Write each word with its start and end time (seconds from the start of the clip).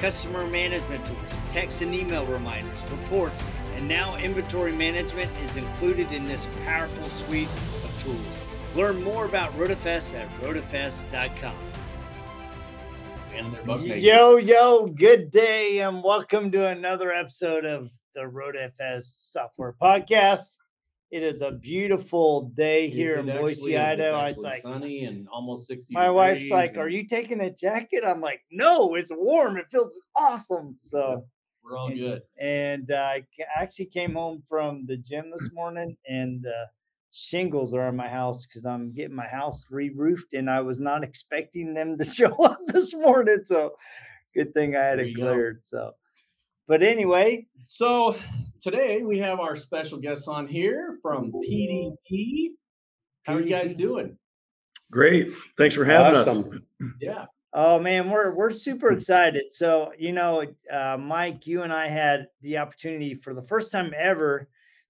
customer 0.00 0.46
management 0.46 1.04
tools, 1.06 1.38
text 1.48 1.82
and 1.82 1.94
email 1.94 2.26
reminders, 2.26 2.78
reports, 2.90 3.42
and 3.76 3.86
now 3.86 4.16
inventory 4.16 4.72
management 4.72 5.30
is 5.42 5.56
included 5.56 6.10
in 6.12 6.24
this 6.24 6.46
powerful 6.64 7.08
suite 7.10 7.48
of 7.48 8.02
tools. 8.02 8.42
Learn 8.74 9.02
more 9.02 9.24
about 9.24 9.52
RoadFS 9.58 10.14
at 10.14 10.28
roadfs.com. 10.40 11.54
Yo, 13.82 14.36
yo, 14.36 14.86
good 14.86 15.30
day, 15.30 15.80
and 15.80 16.04
welcome 16.04 16.50
to 16.52 16.68
another 16.68 17.10
episode 17.12 17.64
of 17.64 17.90
the 18.14 18.20
RoadFS 18.20 19.02
Software 19.04 19.74
Podcast. 19.80 20.58
It 21.14 21.22
is 21.22 21.42
a 21.42 21.52
beautiful 21.52 22.50
day 22.56 22.88
here 22.88 23.18
in 23.18 23.26
Boise, 23.26 23.76
Idaho. 23.78 24.24
It's 24.26 24.42
like 24.42 24.62
sunny 24.62 25.04
and 25.04 25.28
almost 25.28 25.68
60. 25.68 25.94
my 25.94 26.10
wife's 26.10 26.50
like, 26.50 26.70
and 26.70 26.78
Are 26.80 26.88
you 26.88 27.06
taking 27.06 27.40
a 27.40 27.52
jacket? 27.54 28.02
I'm 28.04 28.20
like, 28.20 28.40
No, 28.50 28.96
it's 28.96 29.12
warm. 29.14 29.56
It 29.56 29.66
feels 29.70 29.96
awesome. 30.16 30.76
So, 30.80 31.24
We're 31.62 31.76
all 31.76 31.86
and- 31.86 32.00
good. 32.00 32.22
and 32.40 32.90
uh, 32.90 32.96
I 32.96 33.24
actually 33.54 33.86
came 33.86 34.14
home 34.14 34.42
from 34.48 34.86
the 34.86 34.96
gym 34.96 35.30
this 35.30 35.50
morning, 35.52 35.96
and 36.08 36.44
uh, 36.46 36.66
shingles 37.12 37.74
are 37.74 37.86
on 37.86 37.94
my 37.94 38.08
house 38.08 38.44
because 38.44 38.66
I'm 38.66 38.92
getting 38.92 39.14
my 39.14 39.28
house 39.28 39.68
re-roofed, 39.70 40.32
and 40.34 40.50
I 40.50 40.62
was 40.62 40.80
not 40.80 41.04
expecting 41.04 41.74
them 41.74 41.96
to 41.96 42.04
show 42.18 42.34
up 42.42 42.58
this 42.66 42.92
morning. 42.92 43.38
So, 43.44 43.76
good 44.34 44.52
thing 44.52 44.74
I 44.74 44.80
had 44.82 44.98
There 44.98 45.04
it 45.06 45.10
you 45.10 45.16
go. 45.18 45.32
cleared. 45.32 45.64
So, 45.64 45.92
but 46.66 46.82
anyway, 46.82 47.46
So 47.66 48.16
today 48.64 49.02
we 49.02 49.18
have 49.18 49.40
our 49.40 49.56
special 49.56 49.98
guests 49.98 50.26
on 50.26 50.48
here 50.48 50.98
from 51.02 51.30
PDP. 51.30 52.52
How 53.24 53.34
are 53.34 53.40
you 53.42 53.50
guys 53.50 53.74
doing? 53.74 54.16
Great. 54.90 55.34
Thanks 55.58 55.74
for 55.74 55.84
having 55.84 56.16
us. 56.16 56.46
Yeah. 56.98 57.26
Oh 57.52 57.78
man, 57.78 58.10
we're 58.10 58.34
we're 58.34 58.50
super 58.50 58.90
excited. 58.90 59.52
So 59.52 59.92
you 59.98 60.12
know, 60.12 60.46
uh, 60.72 60.96
Mike, 60.98 61.46
you 61.46 61.62
and 61.62 61.72
I 61.72 61.88
had 61.88 62.26
the 62.40 62.56
opportunity 62.56 63.14
for 63.14 63.34
the 63.34 63.42
first 63.42 63.70
time 63.70 63.92
ever 63.96 64.48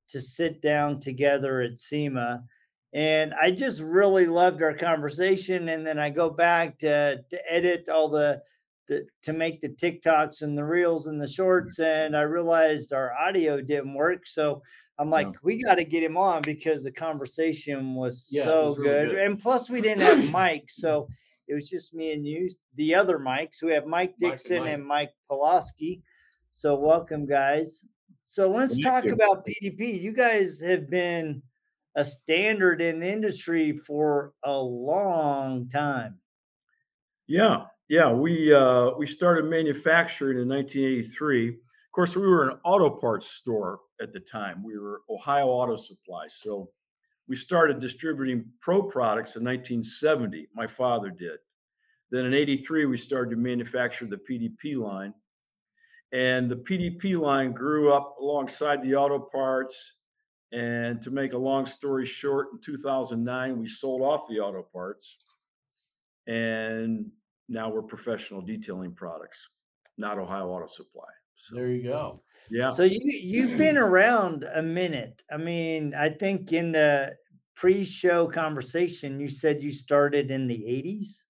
to 0.09 0.21
sit 0.21 0.63
down 0.63 1.01
together 1.01 1.61
at 1.61 1.79
SEMA, 1.79 2.45
and 2.93 3.35
I 3.35 3.51
just 3.51 3.81
really 3.81 4.27
loved 4.27 4.63
our 4.63 4.75
conversation. 4.75 5.69
And 5.69 5.85
then 5.85 5.99
I 5.99 6.11
go 6.11 6.31
back 6.31 6.79
to 6.79 7.23
to 7.29 7.53
edit 7.53 7.89
all 7.89 8.09
the, 8.09 8.41
the 8.87 9.07
to 9.23 9.33
make 9.33 9.61
the 9.61 9.69
TikToks 9.69 10.43
and 10.43 10.57
the 10.57 10.65
reels 10.65 11.07
and 11.07 11.21
the 11.21 11.27
mm-hmm. 11.27 11.33
shorts, 11.33 11.79
and 11.79 12.17
I 12.17 12.23
realized 12.23 12.93
our 12.93 13.13
audio 13.15 13.61
didn't 13.61 13.95
work. 13.95 14.27
So 14.27 14.63
I'm 14.99 15.11
like, 15.11 15.27
No. 15.27 15.35
we 15.43 15.63
got 15.63 15.77
to 15.77 15.85
get 15.85 16.03
him 16.03 16.17
on 16.17 16.43
because 16.43 16.85
the 16.85 16.93
conversation 16.93 17.95
was 17.95 18.29
Yeah, 18.31 18.45
so 18.45 18.69
was 18.69 18.79
really 18.79 18.91
good. 18.91 19.11
good. 19.11 19.19
and 19.19 19.39
plus 19.39 19.69
we 19.69 19.81
didn't 19.81 20.03
have 20.03 20.31
Mike, 20.31 20.67
so 20.69 21.09
it 21.49 21.55
was 21.55 21.69
just 21.69 21.95
me 21.95 22.13
and 22.13 22.27
you, 22.27 22.49
the 22.77 22.95
other 22.95 23.19
Mikes. 23.19 23.63
We 23.63 23.73
have 23.73 23.87
Mike 23.87 24.15
Dickson 24.19 24.61
Mike. 24.61 24.73
and 24.73 24.87
Mike 24.87 25.15
Polosky. 25.31 26.03
So 26.51 26.75
welcome, 26.75 27.27
guys. 27.27 27.85
So 28.23 28.49
let's 28.49 28.79
talk 28.79 29.05
you. 29.05 29.13
about 29.13 29.47
PDP. 29.47 30.01
You 30.01 30.13
guys 30.13 30.61
have 30.61 30.89
been 30.89 31.43
a 31.97 32.05
standard 32.05 32.81
in 32.81 33.01
the 33.01 33.11
industry 33.11 33.77
for 33.77 34.33
a 34.43 34.57
long 34.57 35.69
time. 35.69 36.19
Yeah, 37.27 37.65
yeah. 37.89 38.13
We 38.13 38.53
uh, 38.53 38.91
we 38.99 39.07
started 39.07 39.45
manufacturing 39.45 40.39
in 40.39 40.49
1983. 40.49 41.49
Of 41.49 41.55
course, 41.93 42.17
we 42.17 42.27
were 42.27 42.49
an 42.49 42.59
auto 42.65 42.91
parts 42.91 43.29
store 43.29 43.81
at 44.01 44.13
the 44.13 44.21
time. 44.21 44.63
We 44.65 44.79
were 44.79 45.03
Ohio 45.11 45.47
Auto 45.47 45.77
Supply. 45.77 46.27
So 46.29 46.71
we 47.29 47.37
started 47.37 47.81
distributing 47.81 48.45
pro 48.61 48.83
products 48.83 49.37
in 49.37 49.45
1970. 49.45 50.49
My 50.55 50.67
father 50.67 51.11
did. 51.11 51.39
Then 52.11 52.27
in 52.27 52.35
83, 52.35 52.87
we 52.87 52.97
started 52.97 53.31
to 53.31 53.37
manufacture 53.37 54.07
the 54.07 54.17
PDP 54.17 54.77
line. 54.77 55.15
And 56.13 56.51
the 56.51 56.57
PDP 56.57 57.19
line 57.19 57.53
grew 57.53 57.93
up 57.93 58.17
alongside 58.21 58.83
the 58.83 58.95
auto 58.95 59.19
parts. 59.19 59.95
And 60.53 61.03
to 61.03 61.11
make 61.11 61.33
a 61.33 61.39
long 61.39 61.67
story 61.67 62.07
short, 62.07 62.49
in 62.53 62.61
2009, 62.61 63.59
we 63.59 63.67
sold 63.67 64.03
off 64.03 64.29
the 64.29 64.39
auto 64.39 64.63
parts. 64.63 65.17
and 66.27 67.11
now 67.49 67.71
we're 67.71 67.83
professional 67.83 68.41
detailing 68.41 68.93
products, 68.95 69.49
not 69.99 70.19
Ohio 70.19 70.49
Auto 70.49 70.67
Supply. 70.69 71.05
So 71.37 71.57
There 71.57 71.69
you 71.69 71.83
go. 71.83 72.23
yeah, 72.51 72.71
So 72.71 72.85
you 72.85 73.01
you've 73.03 73.59
been 73.59 73.77
around 73.89 74.45
a 74.45 74.63
minute. 74.63 75.23
I 75.31 75.37
mean, 75.37 75.95
I 75.95 76.09
think 76.09 76.53
in 76.53 76.73
the 76.73 77.17
pre-show 77.55 78.29
conversation, 78.29 79.21
you 79.21 79.29
said 79.29 79.63
you 79.63 79.71
started 79.71 80.31
in 80.31 80.47
the 80.49 80.59
80s. 80.59 81.25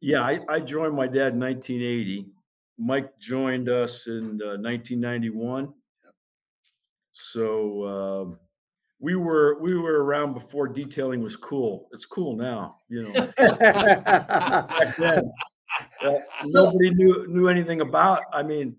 yeah. 0.00 0.22
I, 0.22 0.40
I 0.48 0.60
joined 0.60 0.94
my 0.96 1.06
dad 1.06 1.34
in 1.34 1.40
1980. 1.40 2.26
Mike 2.78 3.18
joined 3.20 3.68
us 3.68 4.06
in 4.06 4.40
uh, 4.42 4.56
1991. 4.58 5.72
So 7.12 7.86
um, 7.86 8.38
we 9.00 9.16
were 9.16 9.58
we 9.60 9.76
were 9.76 10.04
around 10.04 10.34
before 10.34 10.68
detailing 10.68 11.22
was 11.22 11.34
cool. 11.34 11.88
It's 11.92 12.04
cool 12.04 12.36
now, 12.36 12.76
you 12.88 13.02
know. 13.02 13.12
Back 13.38 14.96
then, 14.98 15.32
uh, 16.04 16.12
nobody 16.44 16.90
knew 16.90 17.26
knew 17.26 17.48
anything 17.48 17.80
about. 17.80 18.20
I 18.32 18.42
mean, 18.42 18.76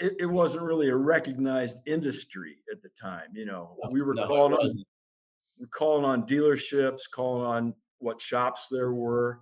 it, 0.00 0.12
it 0.20 0.26
wasn't 0.26 0.62
really 0.62 0.90
a 0.90 0.96
recognized 0.96 1.78
industry 1.86 2.58
at 2.70 2.82
the 2.82 2.90
time. 3.00 3.28
You 3.32 3.46
know, 3.46 3.76
we 3.90 4.02
were 4.02 4.14
No, 4.14 4.26
calling 4.26 4.52
on 4.52 4.70
we're 5.58 5.66
calling 5.68 6.04
on 6.04 6.26
dealerships, 6.26 7.00
calling 7.10 7.46
on 7.46 7.74
what 7.98 8.20
shops 8.20 8.66
there 8.70 8.92
were, 8.92 9.40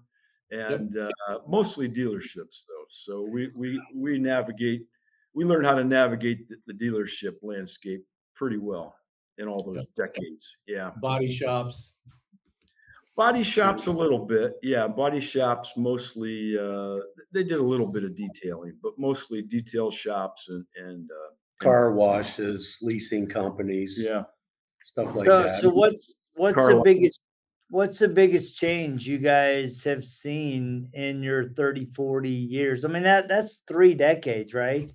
and 0.53 0.97
uh, 0.97 1.39
mostly 1.49 1.89
dealerships 1.89 2.65
though. 2.69 2.87
So 2.89 3.23
we 3.23 3.51
we 3.57 3.83
we 3.93 4.17
navigate, 4.21 4.87
we 5.35 5.45
learn 5.45 5.65
how 5.65 5.75
to 5.75 5.83
navigate 5.83 6.49
the, 6.49 6.57
the 6.69 6.73
dealership 6.73 7.35
landscape 7.43 8.05
pretty 8.37 8.59
well 8.59 8.95
in 9.39 9.49
all 9.49 9.63
those 9.63 9.87
decades. 9.97 10.49
Yeah, 10.67 10.91
Body 11.01 11.31
shops. 11.31 11.97
body 13.17 13.43
shops 13.43 13.87
a 13.87 13.93
little 13.93 14.19
bit. 14.25 14.55
Yeah, 14.63 14.87
body 14.89 15.21
shops 15.21 15.71
mostly. 15.77 16.57
Uh, 16.59 16.97
they 17.33 17.43
did 17.45 17.59
a 17.59 17.63
little 17.63 17.87
bit 17.87 18.05
of 18.05 18.17
detailing, 18.17 18.77
but 18.83 18.93
mostly 18.99 19.43
detail 19.43 19.91
shops 19.91 20.47
and 20.49 20.65
and 20.77 21.11
uh, 21.11 21.35
Car 21.63 21.93
washes, 21.93 22.77
leasing 22.83 23.27
companies, 23.29 23.97
yeah. 23.99 24.23
stuff 24.85 25.15
like 25.15 25.25
so 25.27 25.43
that. 25.43 25.61
so 25.61 25.71
what's 25.71 26.17
what's 26.35 26.55
Car 26.57 26.71
the 26.71 26.77
lot. 26.77 26.85
biggest 26.85 27.21
what's 27.71 27.99
the 27.99 28.09
biggest 28.09 28.57
change 28.57 29.07
you 29.09 29.19
guys 29.19 29.83
have 29.83 30.05
seen 30.05 30.89
in 30.93 31.23
your 31.23 31.45
30 31.45 31.87
40 31.87 32.29
years 32.29 32.85
i 32.85 32.89
mean 32.89 33.03
that 33.03 33.27
that's 33.27 33.65
three 33.67 33.95
decades 33.95 34.53
right 34.53 34.93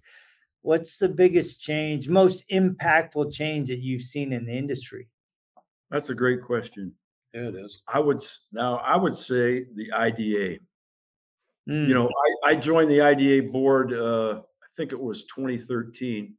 what's 0.62 0.97
the 0.97 1.09
biggest 1.09 1.62
change 1.62 2.09
most 2.09 2.47
impactful 2.50 3.31
change 3.31 3.70
that 3.70 3.80
you've 3.80 4.02
seen 4.02 4.34
in 4.34 4.46
the 4.46 4.58
industry 4.58 5.08
That's 5.90 6.09
a 6.09 6.16
great 6.16 6.44
question. 6.44 6.94
yeah, 7.34 7.50
it 7.50 7.56
is. 7.56 7.81
I 7.88 8.00
would 8.00 8.22
now 8.52 8.78
I 8.78 8.96
would 8.96 9.16
say 9.16 9.66
the 9.75 9.92
IDA. 9.94 10.59
Mm, 11.70 11.88
you 11.88 11.94
know, 11.94 12.09
I, 12.46 12.52
I 12.52 12.56
joined 12.56 12.90
the 12.90 13.02
IDA 13.02 13.52
board, 13.52 13.94
uh, 13.94 14.42
I 14.42 14.68
think 14.75 14.92
it 14.92 15.00
was 15.00 15.25
2013. 15.25 16.34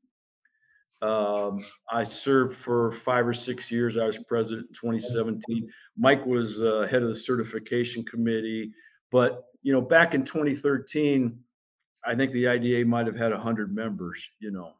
Um, 1.02 1.64
I 1.90 2.04
served 2.04 2.56
for 2.56 2.92
five 3.04 3.26
or 3.26 3.32
six 3.32 3.70
years. 3.70 3.96
I 3.96 4.04
was 4.04 4.18
president 4.18 4.66
in 4.68 4.74
2017. 4.74 5.68
Mike 5.96 6.24
was 6.26 6.60
uh, 6.60 6.86
head 6.90 7.02
of 7.02 7.08
the 7.08 7.14
certification 7.14 8.04
committee. 8.04 8.72
But, 9.10 9.44
you 9.62 9.72
know, 9.72 9.80
back 9.80 10.14
in 10.14 10.24
2013, 10.24 11.38
I 12.04 12.14
think 12.14 12.32
the 12.32 12.48
IDA 12.48 12.84
might 12.86 13.06
have 13.06 13.16
had 13.16 13.32
100 13.32 13.74
members, 13.74 14.22
you 14.40 14.50
know, 14.50 14.74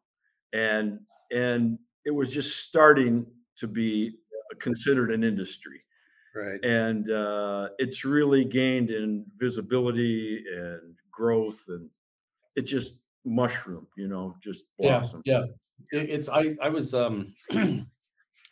and 0.53 1.01
and 1.31 1.79
it 2.05 2.11
was 2.11 2.33
just 2.33 2.59
starting 2.59 3.27
to 3.57 3.67
be 3.69 4.19
considered 4.61 5.13
an 5.13 5.23
industry 5.25 5.83
Right. 6.35 6.65
and 6.65 7.11
uh, 7.11 7.71
it's 7.79 8.05
really 8.05 8.45
gained 8.45 8.91
in 8.91 9.27
visibility 9.37 10.45
and 10.55 10.97
growth 11.11 11.59
and 11.69 11.91
it 12.57 12.63
just 12.63 12.99
mushroomed 13.25 13.89
you 13.97 14.09
know 14.09 14.37
just 14.43 14.65
Yeah, 14.79 15.01
blossomed 15.01 15.23
yeah. 15.27 15.45
It, 15.93 16.11
it's 16.11 16.29
I 16.29 16.57
I 16.63 16.69
was 16.69 16.95
um 16.95 17.35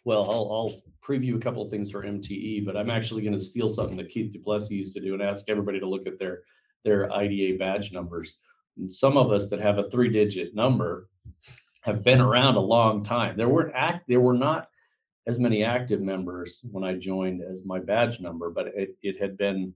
well 0.04 0.30
I'll 0.30 0.50
I'll 0.52 0.82
preview 1.02 1.36
a 1.36 1.40
couple 1.40 1.62
of 1.62 1.70
things 1.70 1.90
for 1.90 2.02
MTE, 2.02 2.66
but 2.66 2.76
I'm 2.76 2.90
actually 2.90 3.22
going 3.22 3.32
to 3.32 3.40
steal 3.40 3.68
something 3.68 3.96
that 3.96 4.10
Keith 4.10 4.32
Duplessis 4.32 4.70
used 4.70 4.94
to 4.96 5.00
do 5.00 5.14
and 5.14 5.22
ask 5.22 5.48
everybody 5.48 5.80
to 5.80 5.88
look 5.88 6.06
at 6.06 6.18
their 6.18 6.42
their 6.84 7.12
IDA 7.12 7.58
badge 7.58 7.92
numbers. 7.92 8.38
And 8.78 8.92
some 8.92 9.16
of 9.16 9.32
us 9.32 9.48
that 9.50 9.60
have 9.60 9.78
a 9.78 9.90
three 9.90 10.08
digit 10.08 10.54
number 10.54 11.08
have 11.82 12.02
been 12.04 12.20
around 12.20 12.56
a 12.56 12.60
long 12.60 13.02
time. 13.02 13.36
There 13.36 13.48
weren't 13.48 13.74
act 13.74 14.04
there 14.08 14.20
were 14.20 14.34
not 14.34 14.68
as 15.26 15.38
many 15.38 15.62
active 15.62 16.00
members 16.00 16.64
when 16.70 16.84
I 16.84 16.94
joined 16.94 17.42
as 17.42 17.66
my 17.66 17.78
badge 17.78 18.20
number, 18.20 18.50
but 18.50 18.68
it, 18.68 18.96
it 19.02 19.20
had 19.20 19.36
been, 19.36 19.74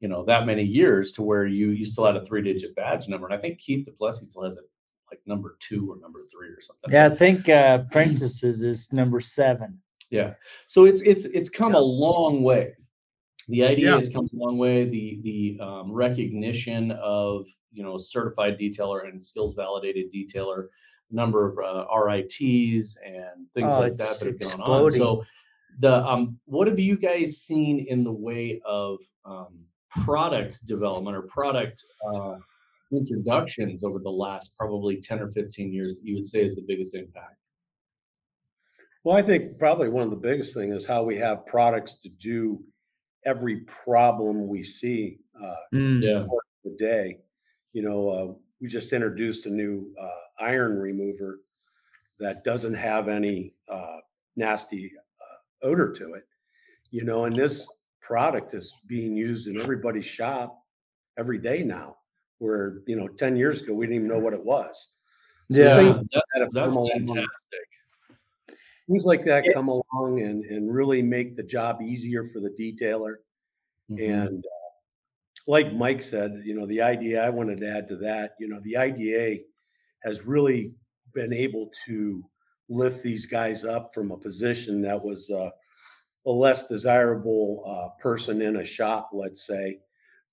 you 0.00 0.08
know, 0.08 0.24
that 0.24 0.46
many 0.46 0.62
years 0.62 1.12
to 1.12 1.22
where 1.22 1.46
you 1.46 1.70
you 1.70 1.84
still 1.84 2.06
had 2.06 2.16
a 2.16 2.24
three 2.24 2.42
digit 2.42 2.74
badge 2.74 3.08
number. 3.08 3.26
And 3.26 3.34
I 3.34 3.38
think 3.38 3.58
Keith 3.58 3.86
Duplessis 3.86 4.30
still 4.30 4.44
has 4.44 4.56
it 4.56 4.64
like 5.10 5.20
number 5.26 5.56
two 5.60 5.90
or 5.90 5.98
number 6.00 6.20
three 6.30 6.48
or 6.48 6.60
something. 6.60 6.90
Yeah, 6.90 7.06
I 7.06 7.16
think 7.16 7.48
uh, 7.48 7.78
Prentice's 7.90 8.62
is 8.62 8.92
number 8.92 9.20
seven. 9.20 9.80
Yeah. 10.10 10.34
So 10.66 10.84
it's 10.84 11.02
it's 11.02 11.24
it's 11.26 11.50
come 11.50 11.74
a 11.74 11.80
long 11.80 12.42
way. 12.42 12.74
The 13.48 13.64
IDA 13.64 13.80
Yeah. 13.80 13.96
has 13.96 14.12
come 14.12 14.28
a 14.32 14.36
long 14.36 14.58
way. 14.58 14.84
The 14.84 15.20
the 15.22 15.60
um, 15.60 15.90
recognition 15.92 16.90
of 16.92 17.46
you 17.72 17.82
know 17.82 17.96
certified 17.96 18.58
detailer 18.58 19.08
and 19.08 19.22
skills 19.22 19.54
validated 19.54 20.12
detailer, 20.12 20.68
number 21.10 21.48
of 21.48 21.58
uh, 21.58 21.86
RITs 21.94 22.96
and 23.04 23.50
things 23.54 23.74
Oh, 23.74 23.80
like 23.80 23.96
that 23.96 24.18
that 24.20 24.26
have 24.26 24.38
gone 24.38 24.60
on. 24.60 24.90
So 24.92 25.24
the 25.80 26.04
um, 26.06 26.38
what 26.44 26.68
have 26.68 26.78
you 26.78 26.96
guys 26.96 27.38
seen 27.38 27.86
in 27.88 28.04
the 28.04 28.12
way 28.12 28.60
of 28.66 28.98
um, 29.24 29.58
product 29.90 30.66
development 30.66 31.16
or 31.16 31.22
product 31.22 31.82
uh, 32.06 32.36
introductions 32.92 33.82
over 33.82 33.98
the 33.98 34.10
last 34.10 34.56
probably 34.58 35.00
ten 35.00 35.20
or 35.20 35.30
fifteen 35.32 35.72
years 35.72 35.94
that 35.94 36.04
you 36.04 36.16
would 36.16 36.26
say 36.26 36.44
is 36.44 36.54
the 36.54 36.64
biggest 36.68 36.94
impact? 36.94 37.36
Well, 39.04 39.16
I 39.16 39.22
think 39.22 39.58
probably 39.58 39.88
one 39.88 40.02
of 40.02 40.10
the 40.10 40.16
biggest 40.16 40.52
thing 40.52 40.72
is 40.72 40.84
how 40.84 41.02
we 41.02 41.16
have 41.16 41.46
products 41.46 41.94
to 42.02 42.10
do 42.10 42.62
every 43.28 43.60
problem 43.84 44.48
we 44.48 44.64
see 44.64 45.18
uh, 45.40 45.54
Mm. 45.74 46.02
Yeah. 46.02 46.26
the 46.64 46.76
day. 46.78 47.18
You 47.74 47.82
know, 47.82 48.08
uh, 48.08 48.34
we 48.60 48.68
just 48.68 48.92
introduced 48.92 49.46
a 49.46 49.50
new 49.50 49.94
uh, 50.00 50.44
iron 50.44 50.78
remover 50.78 51.40
that 52.18 52.42
doesn't 52.42 52.74
have 52.74 53.08
any 53.08 53.54
uh, 53.70 53.98
nasty 54.36 54.90
uh, 55.20 55.66
odor 55.66 55.92
to 55.92 56.14
it. 56.14 56.26
You 56.90 57.04
know, 57.04 57.26
and 57.26 57.36
this 57.36 57.68
product 58.00 58.54
is 58.54 58.72
being 58.86 59.14
used 59.14 59.46
in 59.46 59.60
everybody's 59.60 60.06
shop 60.06 60.64
every 61.18 61.38
day 61.38 61.62
now. 61.62 61.96
Where 62.38 62.80
you 62.86 62.96
know, 62.96 63.08
ten 63.08 63.36
years 63.36 63.60
ago 63.60 63.74
we 63.74 63.86
didn't 63.86 63.96
even 63.96 64.08
know 64.08 64.18
what 64.18 64.32
it 64.32 64.44
was. 64.44 64.88
So 65.52 65.60
Yeah. 65.60 66.02
that's 66.12 66.52
that's 66.52 66.74
fantastic. 66.74 67.67
Things 68.88 69.04
like 69.04 69.24
that 69.24 69.44
come 69.52 69.68
along 69.68 70.20
and 70.22 70.44
and 70.46 70.72
really 70.74 71.02
make 71.02 71.36
the 71.36 71.42
job 71.42 71.82
easier 71.82 72.24
for 72.26 72.40
the 72.40 72.50
detailer. 72.50 73.16
Mhm. 73.90 74.28
And 74.28 74.44
uh, 74.44 74.48
like 75.46 75.72
Mike 75.74 76.02
said, 76.02 76.42
you 76.44 76.54
know, 76.54 76.66
the 76.66 76.82
IDA, 76.82 77.20
I 77.22 77.30
wanted 77.30 77.60
to 77.60 77.68
add 77.70 77.88
to 77.88 77.96
that, 77.98 78.34
you 78.40 78.48
know, 78.48 78.60
the 78.62 78.76
IDA 78.76 79.44
has 80.04 80.22
really 80.26 80.74
been 81.14 81.32
able 81.32 81.70
to 81.86 82.24
lift 82.68 83.02
these 83.02 83.26
guys 83.26 83.64
up 83.64 83.94
from 83.94 84.10
a 84.12 84.16
position 84.18 84.82
that 84.82 85.02
was 85.02 85.30
uh, 85.30 85.50
a 86.26 86.30
less 86.30 86.68
desirable 86.68 87.64
uh, 87.66 88.00
person 88.02 88.42
in 88.42 88.56
a 88.56 88.64
shop, 88.64 89.10
let's 89.12 89.46
say, 89.46 89.80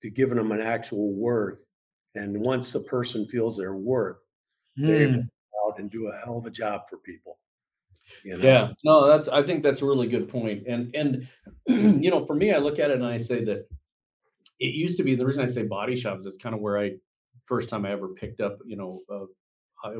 to 0.01 0.09
giving 0.09 0.37
them 0.37 0.51
an 0.51 0.61
actual 0.61 1.13
worth. 1.13 1.65
And 2.15 2.39
once 2.41 2.73
the 2.73 2.81
person 2.81 3.27
feels 3.27 3.57
their 3.57 3.75
worth, 3.75 4.17
they're 4.85 5.01
able 5.01 5.13
Mm. 5.13 5.21
to 5.21 5.29
go 5.53 5.69
out 5.71 5.79
and 5.79 5.91
do 5.91 6.07
a 6.09 6.17
hell 6.17 6.37
of 6.37 6.45
a 6.45 6.51
job 6.51 6.83
for 6.89 6.97
people. 6.99 7.39
You 8.23 8.37
know? 8.37 8.43
Yeah, 8.43 8.71
no, 8.83 9.07
that's 9.07 9.27
I 9.27 9.43
think 9.43 9.63
that's 9.63 9.81
a 9.81 9.85
really 9.85 10.07
good 10.07 10.29
point. 10.29 10.67
And 10.67 10.95
and 10.95 11.27
you 12.03 12.09
know, 12.11 12.25
for 12.25 12.35
me, 12.35 12.53
I 12.53 12.57
look 12.57 12.79
at 12.79 12.91
it 12.91 12.97
and 12.97 13.05
I 13.05 13.17
say 13.17 13.43
that 13.45 13.67
it 14.59 14.73
used 14.73 14.97
to 14.97 15.03
be 15.03 15.15
the 15.15 15.25
reason 15.25 15.43
I 15.43 15.47
say 15.47 15.65
body 15.65 15.95
shops 15.95 16.25
is 16.25 16.37
kind 16.37 16.55
of 16.55 16.61
where 16.61 16.79
I 16.79 16.93
first 17.45 17.69
time 17.69 17.85
I 17.85 17.91
ever 17.91 18.09
picked 18.09 18.41
up, 18.41 18.57
you 18.65 18.75
know, 18.75 19.01
uh, 19.11 19.25
I, 19.87 19.95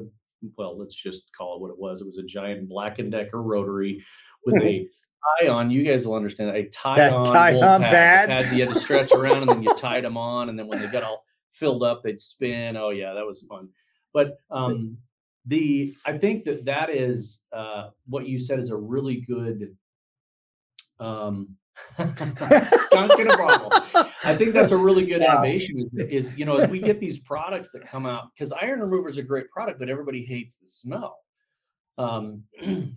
well, 0.57 0.78
let's 0.78 0.96
just 0.96 1.31
call 1.36 1.56
it 1.56 1.62
what 1.62 1.72
it 1.72 1.78
was. 1.78 2.02
It 2.02 2.06
was 2.06 2.18
a 2.18 2.24
giant 2.24 2.69
Black 2.69 3.00
and 3.00 3.12
Decker 3.12 3.42
rotary 3.42 4.04
with 4.46 4.62
a 4.62 4.88
tie 5.40 5.48
on. 5.48 5.69
You 5.72 5.84
guys 5.84 6.06
will 6.06 6.16
understand 6.16 6.56
a 6.56 6.68
tie 6.69 6.96
That 6.98 7.13
on 7.13 7.25
tie-on 7.25 7.81
pad. 7.81 8.30
pads 8.30 8.54
you 8.54 8.66
had 8.66 8.74
to 8.74 8.80
stretch 8.80 9.12
around 9.12 9.42
and 9.44 9.50
then 9.50 9.63
you 9.63 9.74
tied 9.75 10.04
them 10.04 10.18
on, 10.18 10.50
and 10.50 10.58
then 10.58 10.68
when 10.68 10.80
they 10.80 10.88
got 10.88 11.04
all 11.04 11.24
filled 11.51 11.84
up, 11.84 12.04
they'd 12.04 12.22
spin. 12.22 12.78
Oh 12.78 12.90
yeah, 12.90 13.13
that 13.13 13.25
was 13.25 13.46
fun. 13.48 13.69
But 14.13 14.38
um, 14.51 14.98
the 15.46 15.96
I 16.06 16.18
think 16.18 16.44
that 16.46 16.66
that 16.66 16.90
is 16.90 17.44
uh, 17.54 17.90
what 18.08 18.28
you 18.28 18.40
said 18.40 18.60
is 18.60 18.70
a 18.70 18.76
really 18.76 19.22
good 19.22 19.76
um, 21.00 21.56
skunk 21.96 23.20
in 23.20 23.30
a 23.30 23.38
bottle. 23.38 23.70
I 24.24 24.36
think 24.36 24.54
that's 24.54 24.72
a 24.72 24.78
really 24.78 25.06
good 25.06 25.22
innovation. 25.22 25.90
Is, 25.94 26.30
is 26.30 26.38
you 26.38 26.46
know 26.46 26.58
as 26.58 26.70
we 26.70 26.80
get 26.80 27.00
these 27.00 27.20
products 27.20 27.72
that 27.72 27.86
come 27.86 28.06
out 28.06 28.30
because 28.34 28.52
iron 28.52 28.80
remover 28.80 29.10
is 29.10 29.18
a 29.18 29.24
great 29.24 29.50
product, 29.52 29.80
but 29.80 29.90
everybody 29.90 30.26
hates 30.26 30.58
the 30.58 30.68
smell. 30.68 31.18
Um, 31.98 32.44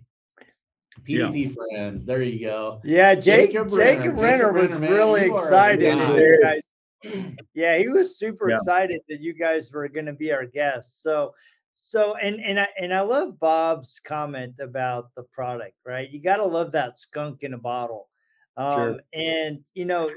PDP 1.07 1.55
friends, 1.55 2.05
there 2.05 2.21
you 2.21 2.45
go. 2.45 2.81
Yeah, 2.83 3.15
Jake, 3.15 3.51
Jacob 3.51 3.69
Jacob, 3.69 4.19
Renner. 4.19 4.51
Renner, 4.51 4.53
was 4.53 4.77
man, 4.79 4.91
really 4.91 5.25
you 5.25 5.35
are 5.35 5.39
a 5.43 5.45
excited 5.45 5.85
guy. 5.85 6.07
that 6.07 6.17
you 6.19 6.39
guys. 6.41 6.71
Yeah, 7.53 7.77
he 7.77 7.87
was 7.87 8.17
super 8.17 8.49
Yeah. 8.49 8.55
excited 8.55 8.99
that 9.07 9.21
you 9.21 9.33
guys 9.33 9.71
were 9.71 9.87
going 9.87 10.05
to 10.07 10.13
be 10.13 10.33
our 10.33 10.45
guests. 10.45 11.01
So, 11.01 11.33
so 11.81 12.15
and 12.15 12.39
and 12.41 12.59
I 12.59 12.67
and 12.79 12.93
I 12.93 13.01
love 13.01 13.39
Bob's 13.39 13.99
comment 13.99 14.55
about 14.59 15.13
the 15.15 15.23
product. 15.23 15.75
Right, 15.85 16.09
you 16.09 16.21
got 16.21 16.37
to 16.37 16.45
love 16.45 16.71
that 16.73 16.97
skunk 16.97 17.43
in 17.43 17.53
a 17.53 17.57
bottle. 17.57 18.09
Um, 18.57 18.75
Sure. 18.75 18.99
And 19.13 19.59
you 19.73 19.85
know, 19.85 20.11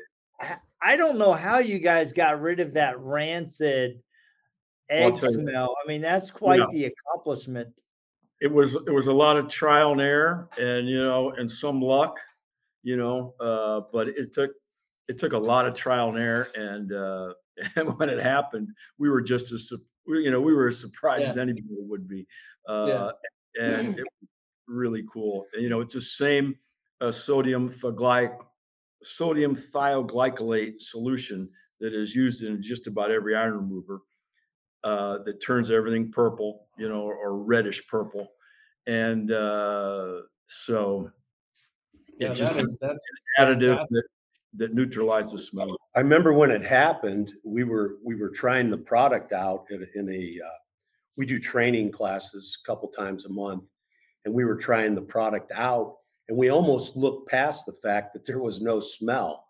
I 0.82 0.96
don't 0.96 1.18
know 1.18 1.32
how 1.32 1.58
you 1.58 1.78
guys 1.78 2.12
got 2.12 2.40
rid 2.40 2.58
of 2.60 2.74
that 2.74 2.98
rancid 2.98 4.02
egg 4.90 5.18
smell. 5.18 5.76
I 5.82 5.88
mean, 5.88 6.00
that's 6.02 6.30
quite 6.30 6.58
Yeah. 6.60 6.66
the 6.70 6.84
accomplishment. 6.86 7.82
it 8.40 8.50
was 8.52 8.74
it 8.74 8.90
was 8.92 9.06
a 9.06 9.12
lot 9.12 9.36
of 9.36 9.48
trial 9.48 9.92
and 9.92 10.00
error 10.00 10.48
and 10.58 10.88
you 10.88 10.98
know 11.00 11.30
and 11.38 11.48
some 11.48 11.80
luck 11.80 12.18
you 12.82 12.96
know 12.96 13.34
uh 13.38 13.82
but 13.92 14.08
it 14.08 14.34
took 14.34 14.50
it 15.06 15.16
took 15.16 15.32
a 15.32 15.38
lot 15.38 15.64
of 15.64 15.76
trial 15.76 16.08
and 16.08 16.18
error 16.18 16.48
and 16.56 16.92
uh 16.92 17.32
and 17.76 17.96
when 18.00 18.08
it 18.10 18.18
happened 18.18 18.66
we 18.98 19.08
were 19.08 19.20
just 19.20 19.52
as 19.52 19.68
su- 19.68 19.78
we, 20.06 20.24
you 20.24 20.30
know 20.30 20.40
we 20.40 20.54
were 20.54 20.68
as 20.68 20.80
surprised 20.80 21.24
Yeah. 21.24 21.30
as 21.30 21.38
anybody 21.38 21.64
would 21.80 22.08
be 22.08 22.26
uh 22.68 23.10
and 23.60 23.88
it 23.98 24.04
was 24.20 24.28
really 24.66 25.04
cool 25.12 25.46
and, 25.52 25.62
you 25.62 25.68
know 25.68 25.80
it's 25.80 25.94
the 25.94 26.00
same 26.00 26.56
uh, 27.00 27.12
sodium 27.12 27.70
thiglyc 27.70 28.36
sodium 29.02 29.56
thioglycolate 29.56 30.80
solution 30.80 31.50
that 31.80 31.94
is 31.94 32.14
used 32.14 32.42
in 32.42 32.62
just 32.62 32.86
about 32.86 33.10
every 33.10 33.34
iron 33.36 33.54
remover 33.56 34.00
uh, 34.84 35.18
that 35.24 35.40
turns 35.42 35.70
everything 35.70 36.10
purple, 36.10 36.68
you 36.78 36.88
know, 36.88 37.02
or, 37.02 37.14
or 37.16 37.38
reddish 37.38 37.86
purple. 37.86 38.28
And 38.86 39.30
uh, 39.30 40.22
so 40.48 41.10
Yeah, 42.18 42.32
just 42.34 42.54
that 42.54 42.60
an 42.60 42.76
that's 42.80 43.04
additive 43.40 43.78
that, 43.90 44.02
that 44.56 44.74
neutralizes 44.74 45.32
the 45.32 45.38
smell. 45.38 45.76
I 45.94 46.00
remember 46.00 46.32
when 46.32 46.50
it 46.50 46.64
happened, 46.64 47.32
we 47.44 47.64
were, 47.64 47.96
we 48.04 48.14
were 48.14 48.30
trying 48.30 48.70
the 48.70 48.78
product 48.78 49.32
out 49.32 49.64
in, 49.70 49.82
a- 49.82 49.98
in 49.98 50.08
a, 50.08 50.38
uh, 50.44 50.58
we 51.16 51.26
do 51.26 51.38
training 51.38 51.92
classes 51.92 52.58
a 52.62 52.66
couple 52.66 52.88
times 52.88 53.26
a 53.26 53.32
month. 53.32 53.64
And 54.24 54.32
we 54.32 54.44
were 54.44 54.56
trying 54.56 54.94
the 54.94 55.02
product 55.02 55.50
out 55.54 55.96
and 56.28 56.38
we 56.38 56.50
almost 56.50 56.96
looked 56.96 57.28
past 57.28 57.66
the 57.66 57.72
fact 57.72 58.12
that 58.12 58.24
there 58.24 58.38
was 58.38 58.60
no 58.60 58.80
smell. 58.80 59.46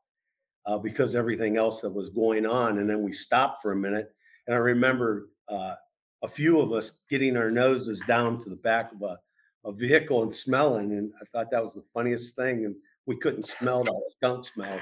Uh, 0.64 0.78
because 0.78 1.16
everything 1.16 1.56
else 1.56 1.80
that 1.80 1.90
was 1.90 2.08
going 2.10 2.46
on. 2.46 2.78
And 2.78 2.88
then 2.88 3.02
we 3.02 3.12
stopped 3.12 3.62
for 3.62 3.72
a 3.72 3.76
minute. 3.76 4.14
And 4.46 4.54
I 4.54 4.60
remember, 4.60 5.30
uh, 5.48 5.74
a 6.22 6.28
few 6.28 6.60
of 6.60 6.72
us 6.72 7.00
getting 7.10 7.36
our 7.36 7.50
noses 7.50 8.00
down 8.06 8.38
to 8.38 8.48
the 8.48 8.54
back 8.54 8.92
of 8.92 9.02
a, 9.02 9.18
a 9.64 9.72
vehicle 9.72 10.22
and 10.22 10.32
smelling. 10.32 10.92
And 10.92 11.12
I 11.20 11.24
thought 11.32 11.50
that 11.50 11.64
was 11.64 11.74
the 11.74 11.82
funniest 11.92 12.36
thing. 12.36 12.64
And 12.64 12.76
we 13.06 13.16
couldn't 13.16 13.46
smell 13.46 13.82
that 13.82 14.10
skunk 14.16 14.46
smell. 14.46 14.78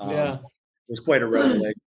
Um, 0.00 0.10
yeah. 0.10 0.34
it 0.34 0.40
was 0.88 1.00
quite 1.00 1.22
a 1.22 1.26
revelation. 1.26 1.72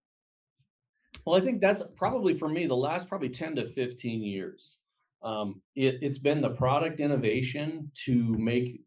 Well, 1.25 1.41
I 1.41 1.45
think 1.45 1.61
that's 1.61 1.85
probably 1.95 2.35
for 2.35 2.49
me 2.49 2.67
the 2.67 2.75
last 2.75 3.09
probably 3.09 3.29
10 3.29 3.55
to 3.55 3.69
15 3.69 4.25
years. 4.25 4.79
Um, 5.23 5.63
it, 5.77 5.99
it's 6.03 6.19
been 6.19 6.41
the 6.41 6.51
product 6.51 6.99
innovation 6.99 7.93
to 8.07 8.37
make 8.39 8.81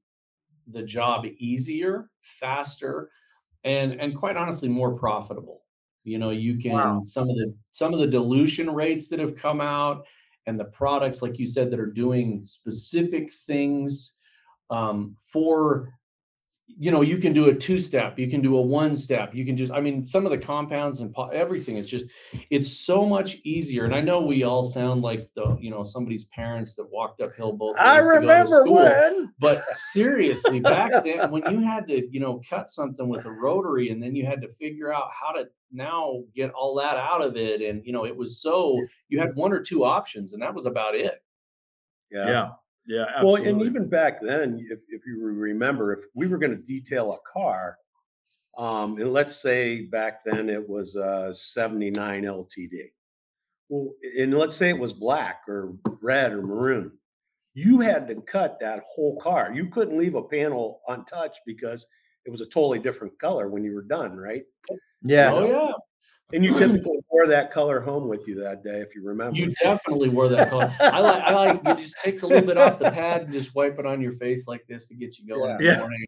the 0.67 0.84
job 0.84 1.25
easier, 1.38 2.10
faster, 2.22 3.10
and 3.63 3.94
and 3.94 4.17
quite 4.17 4.36
honestly 4.36 4.67
more 4.67 4.96
profitable. 4.96 5.62
You 6.03 6.17
know, 6.17 6.32
you 6.32 6.58
can 6.58 6.74
Wow. 6.74 7.03
some 7.05 7.29
of 7.29 7.38
the 7.38 7.55
some 7.72 7.94
of 7.94 8.00
the 8.00 8.08
dilution 8.08 8.70
rates 8.70 9.08
that 9.10 9.20
have 9.20 9.38
come 9.38 9.62
out 9.62 10.05
and 10.46 10.60
the 10.60 10.65
products, 10.65 11.22
like 11.22 11.39
you 11.39 11.48
said, 11.48 11.72
that 11.72 11.79
are 11.79 11.86
doing 11.86 12.46
specific 12.46 13.32
things 13.32 14.20
um, 14.70 15.15
for 15.25 15.94
you 16.67 16.89
know 16.91 17.01
you 17.01 17.17
can 17.17 17.31
do 17.31 17.50
a 17.50 17.53
two 17.53 17.79
step 17.79 18.17
you 18.17 18.29
can 18.29 18.41
do 18.41 18.57
a 18.57 18.62
one 18.62 18.95
step 18.95 19.36
you 19.36 19.45
can 19.45 19.55
just 19.55 19.72
i 19.72 19.79
mean 19.79 20.05
some 20.05 20.25
of 20.25 20.31
the 20.31 20.38
compounds 20.38 21.00
and 21.00 21.13
po- 21.13 21.27
everything 21.27 21.77
is 21.77 21.88
just 21.88 22.05
it's 22.50 22.72
so 22.72 23.05
much 23.05 23.36
easier 23.43 23.86
and 23.86 23.93
i 23.93 24.01
know 24.01 24.19
we 24.19 24.43
all 24.43 24.65
sound 24.65 25.01
like 25.01 25.29
the 25.36 25.55
you 25.62 25.69
know 25.69 25.84
somebody's 25.84 26.25
parents 26.25 26.74
that 26.75 26.89
walked 26.91 27.22
uphill 27.22 27.53
both 27.53 27.75
I 27.77 28.00
ways 28.00 28.00
to 28.00 28.03
go 28.05 28.13
to 28.13 28.19
remember 28.19 28.62
school. 28.62 28.74
when. 28.74 29.34
but 29.39 29.63
seriously 29.75 30.60
back 30.60 30.91
then 31.03 31.29
when 31.29 31.43
you 31.51 31.62
had 31.62 31.88
to 31.88 32.07
you 32.12 32.19
know 32.19 32.41
cut 32.50 32.72
something 32.72 33.07
with 33.07 33.25
a 33.25 33.31
rotary 33.31 33.91
and 33.91 34.01
then 34.01 34.15
you 34.15 34.25
had 34.25 34.41
to 34.41 34.48
figure 34.48 34.91
out 34.91 35.10
how 35.12 35.34
to 35.34 35.45
now 35.75 36.24
get 36.36 36.51
all 36.51 36.75
that 36.75 36.98
out 36.98 37.22
of 37.22 37.36
it. 37.36 37.62
And 37.62 37.86
you 37.86 37.91
know, 37.91 38.05
it 38.05 38.15
was 38.15 38.41
so 38.41 38.79
you 39.10 39.19
had 39.19 39.36
one 39.36 39.51
or 39.51 39.62
two 39.62 39.84
options, 39.84 40.34
and 40.34 40.41
that 40.41 40.53
was 40.53 40.65
about 40.65 40.95
it. 40.95 41.22
Yeah. 42.12 42.27
Yeah. 42.27 42.50
Yeah, 42.87 43.05
well, 43.23 43.35
and 43.35 43.61
even 43.61 43.87
back 43.89 44.21
then, 44.21 44.65
if, 44.69 44.79
if 44.89 45.05
you 45.07 45.19
remember, 45.19 45.91
if 45.91 46.01
we 46.13 46.27
were 46.27 46.37
going 46.37 46.51
to 46.55 46.61
detail 46.61 47.13
a 47.13 47.17
car, 47.31 47.77
um, 48.57 48.99
and 48.99 49.11
let's 49.11 49.35
say 49.35 49.81
back 49.81 50.23
then 50.23 50.49
it 50.49 50.67
was 50.67 50.95
a 50.95 51.33
79 51.33 52.23
LTD. 52.23 52.91
Well, 53.69 53.93
and 54.19 54.37
let's 54.37 54.55
say 54.55 54.69
it 54.69 54.77
was 54.77 54.93
black 54.93 55.41
or 55.47 55.73
red 56.01 56.31
or 56.31 56.41
maroon. 56.41 56.91
You 57.55 57.79
had 57.79 58.07
to 58.09 58.15
cut 58.15 58.59
that 58.59 58.83
whole 58.85 59.19
car. 59.19 59.51
You 59.53 59.67
couldn't 59.67 59.97
leave 59.97 60.15
a 60.15 60.21
panel 60.21 60.81
untouched 60.87 61.39
because 61.45 61.85
it 62.25 62.29
was 62.29 62.41
a 62.41 62.45
totally 62.45 62.79
different 62.79 63.17
color 63.19 63.49
when 63.49 63.63
you 63.63 63.73
were 63.73 63.81
done, 63.81 64.15
right? 64.15 64.43
Yeah. 65.01 65.33
Oh 65.33 65.45
yeah. 65.45 65.71
And 66.34 66.44
you 66.44 66.58
typically 66.58 67.00
wore 67.10 67.27
that 67.27 67.51
color 67.51 67.79
home 67.79 68.08
with 68.08 68.27
you 68.27 68.36
that 68.41 68.63
day, 68.63 68.79
if 68.82 68.96
you 68.96 69.03
remember. 69.03 69.38
You 69.38 69.51
definitely 69.62 70.10
wore 70.10 70.27
that 70.29 70.50
color. 70.50 70.74
I 70.79 71.00
like 71.00 71.24
I 71.24 71.34
like 71.34 71.62
you 71.67 71.75
just 71.84 71.96
take 72.03 72.22
a 72.24 72.27
little 72.27 72.46
bit 72.46 72.58
off 72.58 72.79
the 72.79 72.91
pad 72.91 73.24
and 73.24 73.34
just 73.34 73.53
wipe 73.55 73.77
it 73.79 73.86
on 73.86 74.01
your 74.01 74.13
face 74.13 74.48
like 74.48 74.65
this 74.67 74.88
to 74.88 74.96
get 74.96 75.17
you 75.20 75.27
going 75.27 75.51
in 75.51 75.58
the 75.58 75.63
Yeah. 75.63 75.79
morning. 75.79 76.05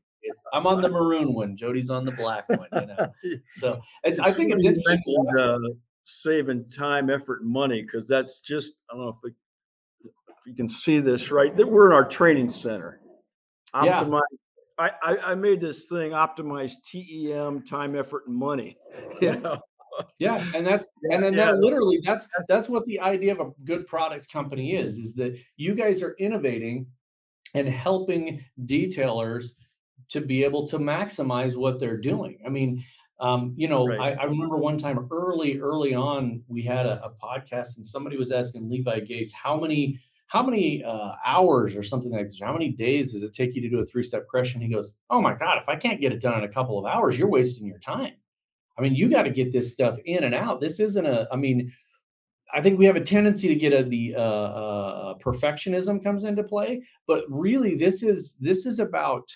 I'm 0.53 0.65
on 0.67 0.81
the 0.81 0.89
maroon 0.89 1.33
one. 1.33 1.55
Jody's 1.55 1.89
on 1.89 2.03
the 2.03 2.11
black 2.11 2.49
one. 2.49 2.67
You 2.73 2.87
know, 2.87 3.13
so 3.51 3.79
it's. 4.03 4.19
I 4.19 4.31
think 4.31 4.51
it's 4.51 4.65
interesting. 4.65 5.25
uh, 5.39 5.57
saving 6.03 6.69
time, 6.69 7.09
effort, 7.09 7.41
and 7.41 7.49
money 7.51 7.81
because 7.81 8.07
that's 8.07 8.39
just 8.39 8.73
I 8.89 8.95
don't 8.95 9.03
know 9.03 9.09
if, 9.09 9.15
we, 9.23 9.31
if 10.03 10.35
you 10.45 10.55
can 10.55 10.67
see 10.67 10.99
this 10.99 11.31
right. 11.31 11.55
that 11.55 11.67
We're 11.69 11.87
in 11.87 11.93
our 11.93 12.05
training 12.07 12.49
center. 12.49 12.99
Yeah. 13.83 13.99
Optimize. 14.03 14.21
I, 14.79 14.91
I 15.01 15.17
I 15.31 15.35
made 15.35 15.59
this 15.61 15.87
thing 15.87 16.11
optimize 16.11 16.73
TEM, 16.91 17.63
time, 17.65 17.95
effort, 17.95 18.23
and 18.27 18.35
money. 18.35 18.77
You 19.21 19.35
know. 19.37 19.59
Yeah, 20.19 20.43
and 20.53 20.65
that's 20.65 20.85
and 21.11 21.23
then 21.23 21.33
yeah. 21.33 21.45
that 21.45 21.57
literally 21.57 21.99
that's 22.03 22.27
that's 22.47 22.69
what 22.69 22.85
the 22.85 22.99
idea 22.99 23.31
of 23.33 23.39
a 23.39 23.51
good 23.63 23.87
product 23.87 24.31
company 24.31 24.75
is 24.75 24.97
is 24.97 25.15
that 25.15 25.37
you 25.57 25.73
guys 25.73 26.01
are 26.01 26.15
innovating 26.19 26.87
and 27.53 27.67
helping 27.67 28.43
detailers 28.65 29.51
to 30.09 30.21
be 30.21 30.43
able 30.43 30.67
to 30.67 30.77
maximize 30.77 31.55
what 31.55 31.79
they're 31.79 31.97
doing. 31.97 32.39
I 32.45 32.49
mean, 32.49 32.83
um, 33.19 33.53
you 33.57 33.67
know, 33.67 33.87
Right. 33.87 34.17
I, 34.17 34.21
I 34.21 34.23
remember 34.25 34.57
one 34.57 34.77
time 34.77 35.07
early, 35.11 35.59
early 35.59 35.93
on, 35.93 36.43
we 36.47 36.61
had 36.61 36.85
a, 36.85 37.03
a 37.03 37.11
podcast 37.11 37.77
and 37.77 37.85
somebody 37.85 38.17
was 38.17 38.31
asking 38.31 38.69
Levi 38.69 39.01
Gates 39.01 39.33
how 39.33 39.59
many 39.59 39.99
how 40.27 40.43
many 40.43 40.83
uh, 40.83 41.13
hours 41.25 41.75
or 41.77 41.83
something 41.83 42.11
like 42.11 42.27
this, 42.27 42.41
how 42.41 42.51
many 42.51 42.69
days 42.69 43.13
does 43.13 43.23
it 43.23 43.33
take 43.33 43.55
you 43.55 43.61
to 43.61 43.69
do 43.69 43.79
a 43.79 43.85
three-step 43.85 44.27
crush? 44.27 44.53
And 44.53 44.61
he 44.61 44.67
goes, 44.67 44.97
Oh 45.09 45.21
my 45.21 45.33
God, 45.33 45.57
if 45.61 45.69
I 45.69 45.77
can't 45.77 46.01
get 46.01 46.11
it 46.11 46.21
done 46.21 46.37
in 46.37 46.43
a 46.43 46.51
couple 46.51 46.77
of 46.77 46.85
hours, 46.85 47.17
you're 47.17 47.29
wasting 47.29 47.65
your 47.65 47.79
time. 47.79 48.13
I 48.77 48.81
mean, 48.81 48.95
you 48.95 49.09
got 49.09 49.23
to 49.23 49.29
get 49.29 49.51
this 49.51 49.73
stuff 49.73 49.97
in 50.05 50.23
and 50.23 50.35
out. 50.35 50.61
This 50.61 50.79
isn't 50.79 51.05
a. 51.05 51.27
I 51.31 51.35
mean, 51.35 51.71
I 52.53 52.61
think 52.61 52.79
we 52.79 52.85
have 52.85 52.95
a 52.95 53.03
tendency 53.03 53.47
to 53.47 53.55
get 53.55 53.73
a 53.73 53.83
the 53.83 54.15
uh, 54.15 54.21
uh, 54.21 55.13
perfectionism 55.17 56.03
comes 56.03 56.23
into 56.23 56.43
play, 56.43 56.83
but 57.07 57.25
really, 57.29 57.75
this 57.75 58.03
is 58.03 58.37
this 58.37 58.65
is 58.65 58.79
about 58.79 59.29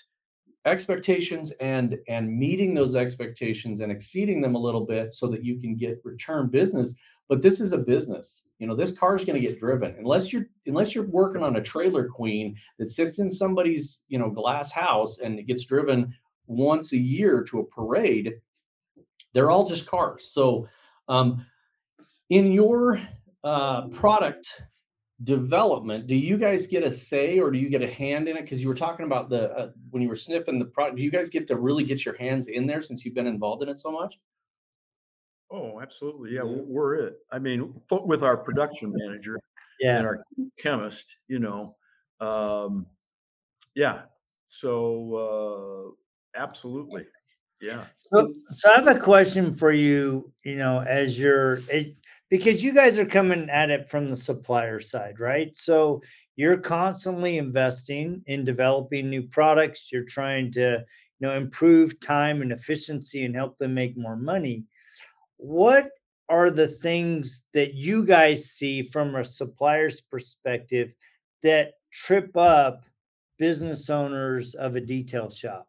expectations 0.65 1.51
and 1.59 1.97
and 2.07 2.31
meeting 2.31 2.73
those 2.73 2.95
expectations 2.95 3.79
and 3.79 3.91
exceeding 3.91 4.41
them 4.41 4.55
a 4.55 4.59
little 4.59 4.85
bit 4.85 5.13
so 5.13 5.27
that 5.27 5.43
you 5.43 5.59
can 5.59 5.75
get 5.75 6.01
return 6.03 6.47
business. 6.47 6.97
But 7.27 7.41
this 7.41 7.61
is 7.61 7.71
a 7.71 7.77
business. 7.77 8.49
You 8.59 8.67
know, 8.67 8.75
this 8.75 8.97
car 8.97 9.15
is 9.15 9.23
going 9.23 9.41
to 9.41 9.47
get 9.47 9.59
driven 9.59 9.95
unless 9.97 10.31
you're 10.31 10.47
unless 10.67 10.93
you're 10.93 11.07
working 11.07 11.43
on 11.43 11.55
a 11.55 11.63
trailer 11.63 12.07
queen 12.07 12.55
that 12.77 12.91
sits 12.91 13.19
in 13.19 13.31
somebody's 13.31 14.05
you 14.07 14.19
know 14.19 14.29
glass 14.29 14.71
house 14.71 15.19
and 15.19 15.39
it 15.39 15.47
gets 15.47 15.65
driven 15.65 16.13
once 16.47 16.93
a 16.93 16.97
year 16.97 17.43
to 17.43 17.59
a 17.59 17.65
parade 17.65 18.33
they're 19.33 19.49
all 19.51 19.67
just 19.67 19.85
cars. 19.85 20.31
So, 20.31 20.67
um, 21.07 21.45
in 22.29 22.51
your 22.51 23.01
uh, 23.43 23.87
product 23.89 24.63
development, 25.23 26.07
do 26.07 26.15
you 26.15 26.37
guys 26.37 26.67
get 26.67 26.83
a 26.83 26.91
say 26.91 27.39
or 27.39 27.51
do 27.51 27.59
you 27.59 27.69
get 27.69 27.81
a 27.81 27.91
hand 27.91 28.27
in 28.27 28.37
it? 28.37 28.43
Because 28.43 28.61
you 28.61 28.67
were 28.69 28.75
talking 28.75 29.05
about 29.05 29.29
the 29.29 29.51
uh, 29.51 29.71
when 29.89 30.01
you 30.01 30.09
were 30.09 30.15
sniffing 30.15 30.59
the 30.59 30.65
product. 30.65 30.97
Do 30.97 31.03
you 31.03 31.11
guys 31.11 31.29
get 31.29 31.47
to 31.47 31.55
really 31.55 31.83
get 31.83 32.05
your 32.05 32.15
hands 32.17 32.47
in 32.47 32.65
there 32.65 32.81
since 32.81 33.03
you've 33.05 33.15
been 33.15 33.27
involved 33.27 33.63
in 33.63 33.69
it 33.69 33.79
so 33.79 33.91
much? 33.91 34.19
Oh, 35.51 35.81
absolutely. 35.81 36.31
Yeah, 36.31 36.43
Yeah. 36.45 36.61
we're 36.65 36.95
it. 36.95 37.15
I 37.31 37.39
mean, 37.39 37.73
with 37.91 38.23
our 38.23 38.37
production 38.37 38.93
manager 38.95 39.37
and 39.83 40.05
our 40.05 40.23
chemist, 40.57 41.05
you 41.27 41.39
know, 41.39 41.75
um, 42.21 42.85
yeah. 43.75 44.03
So 44.47 45.95
uh, 46.37 46.39
absolutely, 46.41 47.05
yeah. 47.61 47.85
So, 47.97 48.33
so 48.49 48.71
I 48.71 48.75
have 48.75 48.87
a 48.87 48.99
question 48.99 49.53
for 49.53 49.71
you, 49.71 50.31
you 50.43 50.55
know, 50.55 50.81
as 50.81 51.19
you're, 51.19 51.61
because 52.29 52.63
you 52.63 52.73
guys 52.73 52.97
are 52.97 53.05
coming 53.05 53.49
at 53.49 53.69
it 53.69 53.89
from 53.89 54.09
the 54.09 54.17
supplier 54.17 54.79
side, 54.79 55.19
right? 55.19 55.55
So 55.55 56.01
you're 56.35 56.57
constantly 56.57 57.37
investing 57.37 58.23
in 58.25 58.43
developing 58.43 59.09
new 59.09 59.23
products. 59.23 59.91
You're 59.91 60.05
trying 60.05 60.51
to, 60.53 60.83
you 61.19 61.27
know, 61.27 61.35
improve 61.35 61.99
time 61.99 62.41
and 62.41 62.51
efficiency 62.51 63.25
and 63.25 63.35
help 63.35 63.57
them 63.57 63.73
make 63.73 63.97
more 63.97 64.15
money. 64.15 64.65
What 65.37 65.91
are 66.29 66.49
the 66.49 66.67
things 66.67 67.47
that 67.53 67.73
you 67.73 68.05
guys 68.05 68.49
see 68.49 68.81
from 68.81 69.15
a 69.15 69.25
supplier's 69.25 70.01
perspective 70.01 70.93
that 71.43 71.73
trip 71.91 72.35
up 72.37 72.85
business 73.37 73.89
owners 73.89 74.55
of 74.55 74.75
a 74.75 74.81
detail 74.81 75.29
shop? 75.29 75.67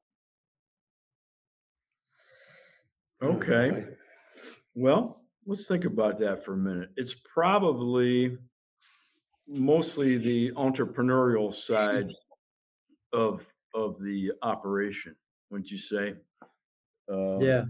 Okay. 3.23 3.87
Well, 4.75 5.23
let's 5.47 5.67
think 5.67 5.85
about 5.85 6.19
that 6.21 6.45
for 6.45 6.55
a 6.55 6.57
minute. 6.57 6.91
It's 6.97 7.15
probably 7.15 8.37
mostly 9.47 10.19
the 10.19 10.53
entrepreneurial 10.53 11.55
side 11.55 12.11
of 13.13 13.47
of 13.75 13.99
the 14.03 14.33
operation, 14.43 15.15
wouldn't 15.51 15.71
you 15.71 15.79
say? 15.79 16.15
Um, 17.11 17.41
Yeah. 17.41 17.65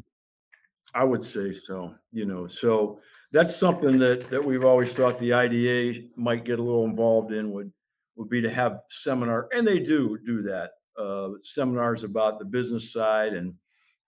I 0.95 1.05
would 1.05 1.25
say 1.25 1.55
so, 1.55 1.95
you 2.13 2.27
know, 2.27 2.47
so 2.47 3.01
that's 3.31 3.57
something 3.57 3.99
that, 3.99 4.29
that 4.31 4.45
we've 4.45 4.65
always 4.65 4.93
thought 4.93 5.19
the 5.19 5.33
IDA 5.33 6.09
might 6.17 6.45
get 6.45 6.59
a 6.59 6.63
little 6.63 6.85
involved 6.85 7.33
in 7.33 7.51
would, 7.53 7.73
would 8.17 8.29
be 8.29 8.43
to 8.43 8.53
have 8.53 8.81
seminar, 8.91 9.49
and 9.53 9.67
they 9.67 9.79
do 9.79 10.19
do 10.27 10.43
that, 10.43 10.73
uh, 11.01 11.31
seminars 11.41 12.05
about 12.05 12.39
the 12.39 12.45
business 12.45 12.93
side 12.93 13.33
and, 13.33 13.55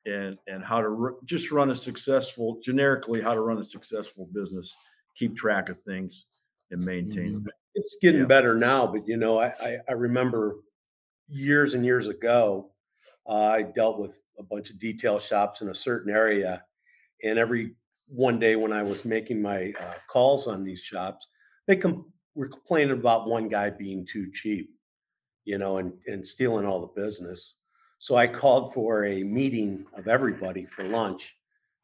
and, 0.06 0.38
and 0.46 0.64
how 0.64 0.80
to 0.80 1.18
just 1.24 1.50
run 1.50 1.70
a 1.70 1.74
successful, 1.74 2.60
generically, 2.62 3.20
how 3.22 3.34
to 3.34 3.40
run 3.40 3.58
a 3.58 3.64
successful 3.64 4.28
business, 4.32 4.74
keep 5.16 5.36
track 5.36 5.68
of 5.68 5.80
things 5.82 6.26
and 6.70 6.84
maintain. 6.84 7.34
Mhm. 7.34 7.44
them. 7.44 7.48
it's 7.76 7.96
getting 8.00 8.20
Yeah. 8.22 8.26
better 8.26 8.54
now, 8.54 8.86
but 8.86 9.06
you 9.08 9.16
know, 9.16 9.38
I, 9.40 9.48
I, 9.60 9.78
I 9.88 9.92
remember 9.92 10.60
years 11.28 11.74
and 11.74 11.84
years 11.84 12.06
ago, 12.06 12.70
uh, 13.28 13.32
I 13.46 13.62
dealt 13.62 13.98
with 13.98 14.20
a 14.38 14.42
bunch 14.42 14.70
of 14.70 14.78
detail 14.78 15.18
shops 15.18 15.60
in 15.62 15.70
a 15.70 15.74
certain 15.74 16.12
area. 16.14 16.64
And 17.22 17.38
every 17.38 17.74
one 18.06 18.38
day 18.38 18.54
when 18.56 18.72
I 18.72 18.82
was 18.82 19.04
making 19.04 19.40
my 19.40 19.72
uh, 19.80 19.94
calls 20.08 20.46
on 20.46 20.62
these 20.62 20.80
shops, 20.80 21.26
they 21.66 21.76
com- 21.76 22.12
were 22.34 22.48
complaining 22.48 22.92
about 22.92 23.26
one 23.28 23.48
guy 23.48 23.70
being 23.70 24.06
too 24.06 24.30
cheap, 24.32 24.70
you 25.44 25.56
know, 25.58 25.78
and, 25.78 25.92
and 26.06 26.26
stealing 26.26 26.66
all 26.66 26.80
the 26.80 27.00
business. 27.00 27.56
So 28.04 28.16
I 28.16 28.26
called 28.26 28.74
for 28.74 29.06
a 29.06 29.22
meeting 29.22 29.86
of 29.96 30.08
everybody 30.08 30.66
for 30.66 30.84
lunch, 30.84 31.34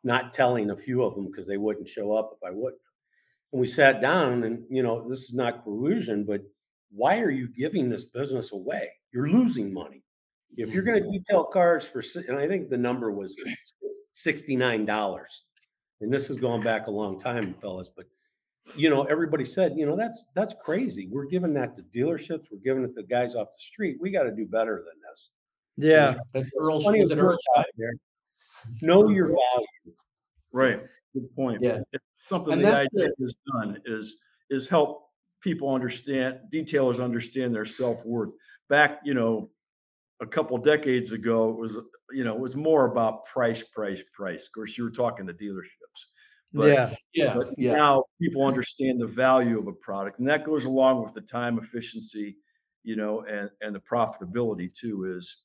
not 0.05 0.35
telling 0.35 0.69
a 0.69 0.77
few 0.77 1.03
of 1.03 1.15
them 1.15 1.29
because 1.29 1.47
they 1.47 1.57
wouldn't 1.57 1.89
show 1.89 2.15
up 2.15 2.33
if 2.37 2.47
I 2.47 2.51
would. 2.51 2.75
And 3.53 3.61
we 3.63 3.67
sat 3.67 4.03
down 4.03 4.45
and, 4.45 4.63
you 4.69 4.83
know, 4.83 5.09
this 5.09 5.21
is 5.21 5.35
not 5.35 5.63
collusion, 5.65 6.25
but 6.25 6.43
why 6.91 7.21
are 7.21 7.31
you 7.31 7.49
giving 7.49 7.89
this 7.89 8.05
business 8.05 8.53
away? 8.53 8.91
You're 9.15 9.31
losing 9.31 9.73
money. 9.73 10.03
If 10.59 10.75
you're 10.75 10.83
going 10.83 11.03
to 11.03 11.09
mm. 11.09 11.13
detail 11.13 11.43
cars 11.43 11.87
for, 11.87 12.05
and 12.29 12.37
I 12.37 12.47
think 12.47 12.69
the 12.69 12.77
number 12.77 13.11
was 13.11 13.35
$69. 14.15 15.21
And 16.03 16.13
this 16.13 16.29
is 16.29 16.37
going 16.37 16.63
back 16.63 16.87
a 16.87 16.91
long 16.91 17.19
time, 17.19 17.55
fellas, 17.63 17.89
but 17.89 18.05
you 18.75 18.91
know, 18.91 19.05
everybody 19.05 19.47
said, 19.47 19.73
you 19.75 19.87
know, 19.87 19.97
that's, 19.97 20.29
that's 20.35 20.55
crazy. 20.63 21.09
We're 21.11 21.29
giving 21.29 21.55
that 21.55 21.77
to 21.77 21.83
dealerships. 21.83 22.45
We're 22.53 22.59
giving 22.63 22.85
it 22.85 22.95
to 22.97 23.05
guys 23.05 23.35
off 23.35 23.49
the 23.49 23.65
street. 23.65 23.97
We 24.03 24.11
got 24.11 24.25
to 24.25 24.33
do 24.33 24.45
better 24.45 24.85
than 24.85 25.01
this. 25.11 25.31
Yeah. 25.83 26.15
That's 26.35 26.51
Earl. 26.59 26.81
Plenty 26.81 27.01
Was 27.01 27.11
of 27.11 27.19
Earl 27.19 27.25
girls 27.29 27.45
out 27.57 27.67
there. 27.77 27.93
Know 28.83 29.09
your 29.09 29.27
value. 29.27 29.97
Right, 30.53 30.83
good 31.15 31.35
point. 31.35 31.61
Yeah. 31.63 31.79
It's 31.93 32.05
Something 32.29 32.55
And 32.55 32.63
the 32.65 32.71
that's 32.71 32.87
IDA 32.97 33.11
has 33.21 33.35
done 33.53 33.79
is, 33.87 34.21
is 34.51 34.69
help 34.69 35.07
people 35.41 35.73
understand, 35.75 36.39
detailers 36.53 37.03
understand 37.03 37.55
their 37.55 37.65
self-worth. 37.67 38.31
Back, 38.69 39.01
you 39.05 39.15
know, 39.15 39.51
a 40.21 40.27
couple 40.27 40.57
decades 40.59 41.13
ago, 41.13 41.49
it 41.51 41.57
was, 41.57 41.77
you 42.13 42.25
know, 42.25 42.35
it 42.35 42.41
was 42.41 42.55
more 42.57 42.85
about 42.87 43.25
price, 43.25 43.63
price, 43.63 44.03
price. 44.13 44.45
Of 44.45 44.53
course, 44.53 44.77
you 44.77 44.85
were 44.85 44.91
talking 44.91 45.27
to 45.27 45.33
dealerships. 45.33 46.01
But- 46.53 46.67
Yeah. 46.69 46.95
Yeah, 47.15 47.35
But 47.35 47.55
yeah. 47.57 47.73
now 47.73 48.05
people 48.21 48.45
understand 48.45 49.01
the 49.01 49.07
value 49.07 49.59
of 49.59 49.67
a 49.67 49.73
product 49.73 50.19
and 50.19 50.29
that 50.29 50.45
goes 50.45 50.65
along 50.67 51.03
with 51.05 51.15
the 51.15 51.21
time 51.23 51.59
efficiency, 51.59 52.37
you 52.85 52.97
know, 52.97 53.23
and, 53.23 53.51
and 53.63 53.75
the 53.75 53.81
profitability 53.81 54.73
too 54.75 55.15
is, 55.17 55.43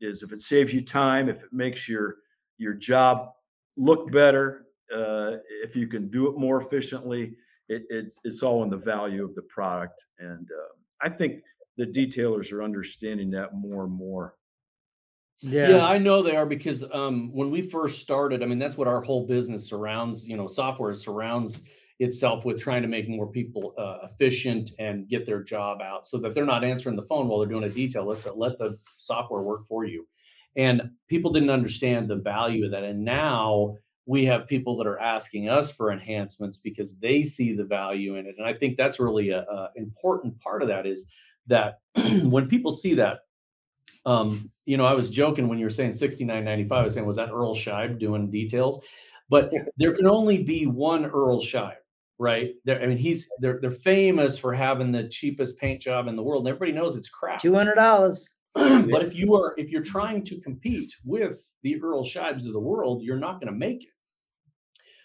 is 0.00 0.22
if 0.22 0.32
it 0.32 0.40
saves 0.40 0.72
you 0.72 0.82
time, 0.82 1.28
if 1.28 1.42
it 1.42 1.52
makes 1.52 1.88
your, 1.88 2.16
your 2.58 2.74
job 2.74 3.30
look 3.76 4.10
better, 4.10 4.66
uh, 4.94 5.36
if 5.62 5.76
you 5.76 5.86
can 5.86 6.08
do 6.08 6.28
it 6.28 6.38
more 6.38 6.60
efficiently, 6.60 7.36
it, 7.68 7.82
it's 7.90 8.16
it's 8.24 8.42
all 8.42 8.62
in 8.62 8.70
the 8.70 8.76
value 8.76 9.24
of 9.24 9.34
the 9.34 9.42
product. 9.42 10.04
And 10.18 10.48
uh, 10.50 11.06
I 11.06 11.10
think 11.10 11.42
the 11.76 11.84
detailers 11.84 12.50
are 12.52 12.62
understanding 12.62 13.30
that 13.32 13.54
more 13.54 13.84
and 13.84 13.92
more. 13.92 14.34
Yeah. 15.40 15.68
Yeah. 15.68 15.86
I 15.86 15.98
know 15.98 16.22
they 16.22 16.36
are 16.36 16.46
because 16.46 16.84
um, 16.92 17.30
when 17.32 17.50
we 17.50 17.62
first 17.62 18.00
started, 18.00 18.42
I 18.42 18.46
mean, 18.46 18.58
that's 18.58 18.76
what 18.76 18.88
our 18.88 19.02
whole 19.02 19.26
business 19.26 19.68
surrounds. 19.68 20.26
You 20.26 20.36
know, 20.36 20.48
software 20.48 20.94
surrounds 20.94 21.62
itself 21.98 22.44
with 22.44 22.60
trying 22.60 22.82
to 22.82 22.88
make 22.88 23.08
more 23.08 23.26
people 23.26 23.74
uh, 23.78 24.06
efficient 24.06 24.70
and 24.78 25.08
get 25.08 25.26
their 25.26 25.42
job 25.42 25.80
out, 25.82 26.06
so 26.06 26.18
that 26.18 26.34
they're 26.34 26.44
not 26.44 26.64
answering 26.64 26.96
the 26.96 27.06
phone 27.06 27.28
while 27.28 27.38
they're 27.40 27.48
doing 27.48 27.64
a 27.64 27.68
detail. 27.68 28.04
Let 28.04 28.22
the, 28.24 28.32
let 28.32 28.58
the 28.58 28.78
software 28.96 29.42
work 29.42 29.66
for 29.68 29.84
you. 29.84 30.06
And 30.56 30.90
people 31.08 31.32
didn't 31.32 31.50
understand 31.50 32.08
the 32.08 32.16
value 32.16 32.64
of 32.64 32.70
that. 32.72 32.84
And 32.84 33.04
now 33.04 33.76
we 34.06 34.24
have 34.26 34.48
people 34.48 34.76
that 34.78 34.86
are 34.86 34.98
asking 34.98 35.48
us 35.48 35.70
for 35.70 35.92
enhancements 35.92 36.58
because 36.58 36.98
they 36.98 37.22
see 37.22 37.54
the 37.54 37.64
value 37.64 38.16
in 38.16 38.26
it. 38.26 38.34
And 38.38 38.46
I 38.46 38.54
think 38.54 38.76
that's 38.76 38.98
really 38.98 39.30
a, 39.30 39.42
a 39.42 39.70
important 39.76 40.40
part 40.40 40.62
of 40.62 40.68
that 40.68 40.86
is 40.86 41.10
that 41.46 41.80
when 42.22 42.48
people 42.48 42.72
see 42.72 42.94
that 42.94 43.20
um, 44.06 44.50
you 44.64 44.76
know, 44.78 44.86
I 44.86 44.94
was 44.94 45.10
joking 45.10 45.48
when 45.48 45.58
you 45.58 45.66
were 45.66 45.70
saying 45.70 45.90
69.95. 45.90 46.72
I 46.72 46.82
was 46.82 46.94
saying, 46.94 47.06
was 47.06 47.16
that 47.16 47.30
Earl 47.30 47.54
Scheib 47.54 47.98
doing 47.98 48.30
details? 48.30 48.82
But 49.28 49.52
there 49.76 49.92
can 49.94 50.06
only 50.06 50.42
be 50.42 50.66
one 50.66 51.04
Earl 51.04 51.42
Scheib, 51.42 51.76
right? 52.18 52.54
There, 52.64 52.80
I 52.82 52.86
mean, 52.86 52.98
he's 52.98 53.28
they're 53.40 53.58
they're 53.60 53.70
famous 53.70 54.38
for 54.38 54.52
having 54.52 54.92
the 54.92 55.08
cheapest 55.08 55.58
paint 55.58 55.80
job 55.80 56.08
in 56.08 56.16
the 56.16 56.22
world, 56.22 56.46
and 56.46 56.54
everybody 56.54 56.72
knows 56.72 56.96
it's 56.96 57.08
crap. 57.08 57.40
Two 57.40 57.54
hundred 57.54 57.74
dollars. 57.76 58.34
but 58.54 59.02
if 59.02 59.14
you 59.14 59.34
are 59.34 59.54
if 59.58 59.70
you're 59.70 59.82
trying 59.84 60.24
to 60.24 60.40
compete 60.40 60.92
with 61.04 61.44
the 61.62 61.80
Earl 61.82 62.04
Scheibs 62.04 62.46
of 62.46 62.52
the 62.52 62.60
world, 62.60 63.02
you're 63.02 63.18
not 63.18 63.40
going 63.40 63.52
to 63.52 63.58
make 63.58 63.84
it. 63.84 63.90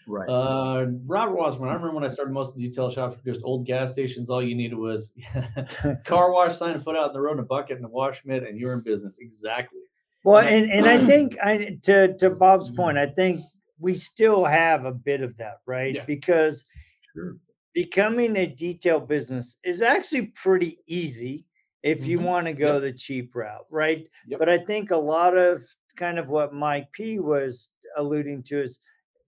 Right. 0.05 0.27
Uh, 0.27 0.87
Robert 1.05 1.35
Wasserman, 1.37 1.69
I 1.69 1.73
remember 1.73 1.95
when 1.95 2.03
I 2.03 2.09
started 2.09 2.33
most 2.33 2.49
of 2.49 2.55
the 2.55 2.67
detail 2.67 2.89
shops 2.89 3.15
were 3.17 3.31
just 3.33 3.45
old 3.45 3.65
gas 3.65 3.93
stations. 3.93 4.29
All 4.29 4.43
you 4.43 4.53
needed 4.53 4.75
was 4.77 5.15
car 6.05 6.31
wash 6.31 6.57
sign 6.57 6.71
and 6.75 6.83
put 6.83 6.97
out 6.97 7.07
in 7.07 7.13
the 7.13 7.21
road 7.21 7.31
and 7.37 7.39
a 7.39 7.43
bucket 7.43 7.77
and 7.77 7.85
a 7.85 7.89
wash 7.89 8.25
mitt, 8.25 8.43
and 8.43 8.59
you're 8.59 8.73
in 8.73 8.81
business. 8.81 9.19
Exactly. 9.21 9.79
Well, 10.25 10.39
And 10.39 10.47
I- 10.69 10.75
and, 10.75 10.85
and 10.85 10.87
I 10.87 10.97
think 11.05 11.37
I 11.41 11.77
to 11.83 12.17
to 12.17 12.29
Bob's 12.31 12.69
point, 12.69 12.97
I 12.97 13.05
think 13.07 13.41
we 13.79 13.93
still 13.93 14.43
have 14.45 14.83
a 14.85 14.91
bit 14.91 15.21
of 15.21 15.35
that, 15.37 15.57
right? 15.65 15.95
Yeah. 15.95 16.05
Because 16.05 16.65
Sure. 17.13 17.39
becoming 17.73 18.35
a 18.37 18.45
detail 18.45 18.99
business 18.99 19.57
is 19.63 19.81
actually 19.81 20.27
pretty 20.27 20.79
easy 20.87 21.45
if 21.81 22.07
you 22.07 22.19
Mhm. 22.19 22.25
want 22.25 22.47
to 22.47 22.53
go 22.53 22.79
Yep. 22.79 22.79
the 22.79 22.93
cheap 22.93 23.35
route, 23.35 23.65
right? 23.69 24.07
Yep. 24.25 24.39
But 24.39 24.49
I 24.49 24.57
think 24.59 24.91
a 24.91 24.97
lot 24.97 25.35
of 25.37 25.65
kind 25.97 26.17
of 26.19 26.29
what 26.29 26.53
Mike 26.53 26.91
P 26.91 27.19
was 27.19 27.71
alluding 27.97 28.43
to 28.43 28.61
is 28.61 28.79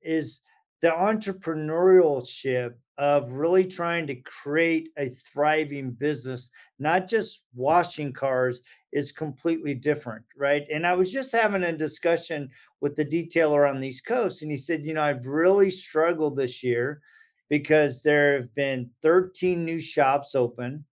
is 0.02 0.42
the 0.82 0.90
entrepreneurship 0.90 2.76
of 2.98 3.32
really 3.34 3.66
trying 3.66 4.06
to 4.08 4.16
create 4.22 4.90
a 4.98 5.10
thriving 5.10 5.92
business, 5.92 6.52
not 6.80 7.08
just 7.08 7.42
washing 7.54 8.14
cars, 8.14 8.62
is 8.92 9.12
completely 9.12 9.74
different, 9.74 10.24
right? 10.38 10.64
And 10.72 10.86
I 10.86 10.94
was 10.94 11.12
just 11.12 11.32
having 11.32 11.64
a 11.64 11.76
discussion 11.76 12.50
with 12.82 12.96
the 12.96 13.06
detailer 13.06 13.70
on 13.70 13.80
the 13.82 13.88
East 13.90 14.06
Coast, 14.06 14.42
and 14.44 14.52
he 14.52 14.58
said, 14.58 14.86
you 14.86 14.94
know, 14.94 15.02
I've 15.02 15.26
really 15.26 15.70
struggled 15.72 16.36
this 16.36 16.64
year 16.64 17.02
because 17.50 18.04
there 18.04 18.36
have 18.40 18.54
been 18.56 18.90
13 19.02 19.64
new 19.64 19.80
shops 19.80 20.36
open, 20.36 20.86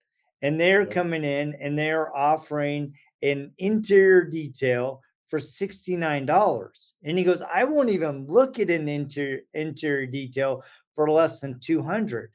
and 0.42 0.60
they're 0.60 0.82
Yep. 0.82 0.90
coming 0.90 1.24
in 1.24 1.54
and 1.60 1.78
they're 1.78 2.14
offering 2.16 2.94
an 3.22 3.52
interior 3.58 4.24
detail 4.24 5.00
for 5.26 5.38
$69. 5.38 6.94
And 7.04 7.16
he 7.16 7.24
goes, 7.24 7.42
I 7.42 7.64
won't 7.64 7.90
even 7.90 8.26
look 8.26 8.58
at 8.58 8.68
an 8.68 8.88
interior 8.88 9.42
interior 9.54 10.06
detail 10.06 10.62
for 10.94 11.10
less 11.10 11.40
than 11.40 11.58
200 11.58 12.30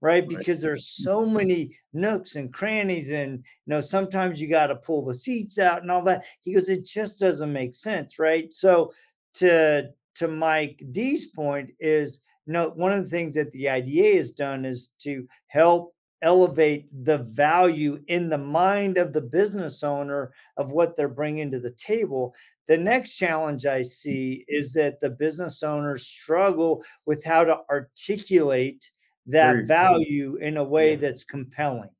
right 0.00 0.26
Right. 0.26 0.28
because 0.28 0.60
there's 0.60 0.86
mm-hmm. 0.86 1.04
so 1.04 1.24
many 1.24 1.78
nooks 1.92 2.34
and 2.34 2.52
crannies 2.52 3.10
and 3.10 3.38
you 3.38 3.70
know 3.70 3.80
sometimes 3.80 4.40
you 4.40 4.48
got 4.48 4.66
to 4.66 4.76
pull 4.76 5.04
the 5.04 5.14
seats 5.14 5.58
out 5.58 5.82
and 5.82 5.90
all 5.90 6.02
that 6.02 6.24
he 6.40 6.52
goes 6.52 6.68
it 6.68 6.84
just 6.84 7.20
doesn't 7.20 7.52
make 7.52 7.74
sense 7.74 8.18
right 8.18 8.52
so 8.52 8.92
to 9.34 9.88
to 10.16 10.26
mike 10.28 10.82
d's 10.90 11.26
point 11.26 11.70
is 11.78 12.20
you 12.46 12.52
know 12.52 12.70
one 12.74 12.92
of 12.92 13.04
the 13.04 13.10
things 13.10 13.34
that 13.34 13.50
the 13.52 13.68
ida 13.68 14.16
has 14.16 14.30
done 14.30 14.64
is 14.64 14.88
to 14.98 15.26
help 15.48 15.94
elevate 16.22 16.86
the 17.04 17.18
value 17.18 18.00
in 18.06 18.28
the 18.28 18.38
mind 18.38 18.96
of 18.96 19.12
the 19.12 19.20
business 19.20 19.82
owner 19.82 20.32
of 20.56 20.70
what 20.70 20.94
they're 20.96 21.08
bringing 21.08 21.50
to 21.50 21.58
the 21.58 21.72
table 21.72 22.32
the 22.68 22.76
next 22.76 23.14
challenge 23.14 23.66
i 23.66 23.82
see 23.82 24.44
is 24.48 24.72
that 24.72 25.00
the 25.00 25.10
business 25.10 25.62
owners 25.62 26.06
struggle 26.06 26.82
with 27.06 27.24
how 27.24 27.42
to 27.44 27.58
articulate 27.70 28.88
that 29.26 29.52
Very- 29.52 29.66
value 29.66 30.36
in 30.36 30.56
a 30.56 30.64
way 30.64 30.90
Yeah. 30.90 30.96
that's 30.96 31.22
compelling. 31.24 31.90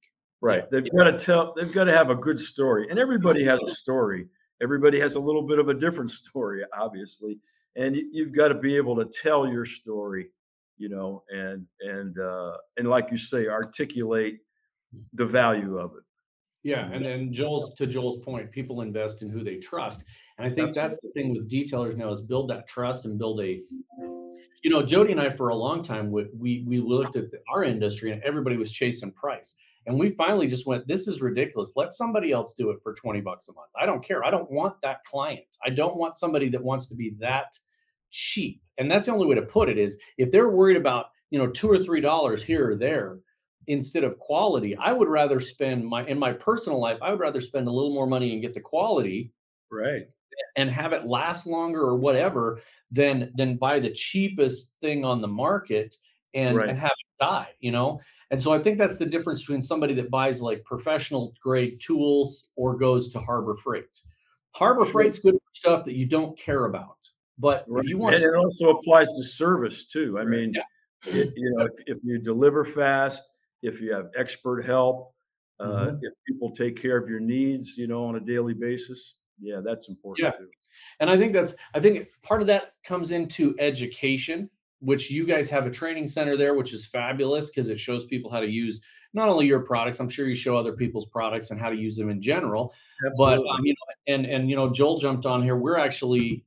Right. 0.40 0.68
They've 0.72 0.90
got 0.90 1.04
to 1.04 1.20
tell, 1.20 1.54
they've 1.54 1.70
got 1.72 1.84
to 1.84 1.92
have 1.92 2.10
a 2.10 2.16
good 2.16 2.40
story. 2.40 2.88
And 2.90 2.98
everybody 2.98 3.44
has 3.44 3.60
a 3.64 3.72
story. 3.72 4.26
Everybody 4.60 4.98
has 4.98 5.14
a 5.14 5.20
little 5.20 5.42
bit 5.46 5.60
of 5.60 5.68
a 5.68 5.74
different 5.74 6.10
story, 6.22 6.64
obviously. 6.76 7.38
And 7.76 7.94
you, 7.94 8.08
you've 8.12 8.36
got 8.36 8.48
to 8.48 8.54
be 8.54 8.76
able 8.76 8.96
to 8.96 9.10
tell 9.22 9.46
your 9.46 9.64
story, 9.64 10.28
you 10.76 10.88
know, 10.88 11.22
and 11.30 11.66
and 11.80 12.18
uh 12.18 12.56
and 12.76 12.88
like 12.88 13.10
you 13.10 13.18
say, 13.18 13.46
articulate 13.46 14.38
the 15.14 15.26
value 15.26 15.78
of 15.78 15.92
it. 15.92 16.02
Yeah, 16.64 16.92
and 16.92 17.04
then 17.04 17.32
Joel's 17.32 17.74
to 17.74 17.86
Joel's 17.86 18.22
point, 18.24 18.50
people 18.52 18.82
invest 18.82 19.22
in 19.22 19.30
who 19.30 19.42
they 19.42 19.56
trust, 19.56 20.04
and 20.38 20.46
I 20.46 20.54
think 20.54 20.74
that's 20.74 21.00
the 21.00 21.10
thing 21.10 21.30
with 21.30 21.50
detailers 21.50 21.96
now 21.96 22.10
is 22.10 22.20
build 22.20 22.50
that 22.50 22.68
trust 22.68 23.04
and 23.04 23.18
build 23.18 23.40
a. 23.40 23.60
You 24.62 24.70
know, 24.70 24.80
Jody 24.80 25.10
and 25.10 25.20
I 25.20 25.28
for 25.30 25.48
a 25.48 25.56
long 25.56 25.82
time 25.82 26.12
we 26.12 26.26
we, 26.38 26.64
we 26.68 26.78
looked 26.78 27.16
at 27.16 27.32
the, 27.32 27.38
our 27.52 27.64
industry 27.64 28.12
and 28.12 28.22
everybody 28.22 28.56
was 28.56 28.70
chasing 28.70 29.10
price, 29.10 29.56
and 29.86 29.98
we 29.98 30.10
finally 30.10 30.46
just 30.46 30.66
went, 30.66 30.86
"This 30.86 31.08
is 31.08 31.20
ridiculous. 31.22 31.72
Let 31.76 31.92
somebody 31.92 32.32
else 32.32 32.54
do 32.54 32.70
it 32.70 32.78
for 32.82 32.94
twenty 32.94 33.20
bucks 33.20 33.48
a 33.48 33.54
month. 33.54 33.70
I 33.80 33.86
don't 33.86 34.04
care. 34.04 34.24
I 34.24 34.30
don't 34.30 34.50
want 34.50 34.80
that 34.82 35.04
client. 35.04 35.44
I 35.64 35.70
don't 35.70 35.96
want 35.96 36.16
somebody 36.16 36.48
that 36.50 36.62
wants 36.62 36.86
to 36.88 36.94
be 36.94 37.10
that 37.20 37.58
cheap." 38.10 38.62
And 38.78 38.90
that's 38.90 39.06
the 39.06 39.12
only 39.12 39.26
way 39.26 39.34
to 39.36 39.42
put 39.42 39.68
it 39.68 39.78
is 39.78 39.98
if 40.18 40.30
they're 40.30 40.50
worried 40.50 40.76
about 40.76 41.06
you 41.30 41.38
know 41.38 41.48
two 41.48 41.70
or 41.70 41.82
three 41.82 42.00
dollars 42.00 42.42
here 42.42 42.70
or 42.70 42.76
there 42.76 43.20
instead 43.68 44.02
of 44.04 44.18
quality 44.18 44.76
i 44.76 44.92
would 44.92 45.08
rather 45.08 45.38
spend 45.38 45.86
my 45.86 46.04
in 46.06 46.18
my 46.18 46.32
personal 46.32 46.80
life 46.80 46.98
i 47.00 47.10
would 47.12 47.20
rather 47.20 47.40
spend 47.40 47.68
a 47.68 47.70
little 47.70 47.94
more 47.94 48.08
money 48.08 48.32
and 48.32 48.42
get 48.42 48.52
the 48.54 48.60
quality 48.60 49.32
Right. 49.70 50.12
and 50.56 50.68
have 50.68 50.92
it 50.92 51.06
last 51.06 51.46
longer 51.46 51.80
or 51.80 51.96
whatever 51.96 52.60
than 52.90 53.32
than 53.36 53.56
buy 53.56 53.78
the 53.78 53.92
cheapest 53.92 54.76
thing 54.80 55.04
on 55.04 55.20
the 55.22 55.28
market 55.28 55.96
and 56.34 56.56
Right. 56.56 56.68
and 56.70 56.78
have 56.78 56.90
it 56.90 57.11
die 57.26 57.50
you 57.66 57.72
know 57.76 57.88
and 58.30 58.42
so 58.42 58.48
i 58.52 58.58
think 58.62 58.78
that's 58.78 58.98
the 59.02 59.06
difference 59.14 59.40
between 59.42 59.62
somebody 59.62 59.94
that 59.94 60.10
buys 60.18 60.40
like 60.48 60.64
professional 60.64 61.24
grade 61.46 61.76
tools 61.80 62.50
or 62.56 62.76
goes 62.86 63.10
to 63.12 63.18
harbor 63.28 63.56
freight 63.64 64.00
harbor 64.52 64.84
freight's 64.84 65.18
good 65.24 65.34
for 65.34 65.54
stuff 65.62 65.84
that 65.86 65.94
you 66.00 66.06
don't 66.16 66.34
care 66.48 66.64
about 66.72 66.98
but 67.38 67.64
Right. 67.68 67.84
if 67.84 67.88
you 67.90 67.98
want 67.98 68.14
And 68.16 68.24
it 68.24 68.34
also 68.34 68.64
applies 68.76 69.08
to 69.18 69.24
service 69.24 69.78
too. 69.94 70.18
I 70.22 70.24
mean, 70.24 70.52
Yeah. 70.54 70.62
it, 71.20 71.28
you 71.36 71.50
know, 71.54 71.64
if, 71.70 71.72
if 71.92 71.98
you 72.04 72.18
deliver 72.18 72.64
fast, 72.64 73.22
if 73.62 73.80
you 73.80 73.92
have 73.96 74.06
expert 74.22 74.60
help, 74.74 75.14
uh, 75.58 75.66
Mhm. 75.66 75.98
if 76.02 76.12
people 76.28 76.50
take 76.62 76.76
care 76.84 76.96
of 77.02 77.08
your 77.08 77.20
needs, 77.20 77.76
you 77.80 77.86
know, 77.86 78.04
on 78.04 78.14
a 78.16 78.20
daily 78.20 78.54
basis, 78.54 79.00
yeah, 79.40 79.60
that's 79.64 79.88
important 79.88 80.26
Yeah. 80.26 80.38
too. 80.38 80.50
And 81.00 81.10
I 81.10 81.16
think 81.18 81.32
that's 81.32 81.54
I 81.74 81.80
think 81.80 81.94
part 82.22 82.40
of 82.42 82.46
that 82.48 82.64
comes 82.84 83.12
into 83.18 83.44
education, 83.58 84.50
which 84.82 85.10
you 85.10 85.24
guys 85.24 85.48
have 85.48 85.66
a 85.66 85.70
training 85.70 86.08
center 86.08 86.36
there, 86.36 86.54
which 86.54 86.72
is 86.72 86.84
fabulous 86.84 87.50
because 87.50 87.68
it 87.68 87.78
shows 87.78 88.04
people 88.04 88.30
how 88.30 88.40
to 88.40 88.50
use 88.50 88.80
not 89.14 89.28
only 89.28 89.46
your 89.46 89.60
products. 89.60 90.00
I'm 90.00 90.08
sure 90.08 90.26
you 90.26 90.34
show 90.34 90.56
other 90.56 90.72
people's 90.72 91.06
products 91.06 91.50
and 91.50 91.60
how 91.60 91.70
to 91.70 91.76
use 91.76 91.96
them 91.96 92.10
in 92.10 92.20
general. 92.20 92.74
But 93.16 93.34
Absolutely. 93.34 93.50
um, 93.50 93.64
you 93.64 93.72
know, 93.72 94.14
and 94.14 94.26
and 94.26 94.50
you 94.50 94.56
know, 94.56 94.70
Joel 94.70 94.98
jumped 94.98 95.24
on 95.24 95.42
here. 95.42 95.56
We're 95.56 95.78
actually 95.78 96.44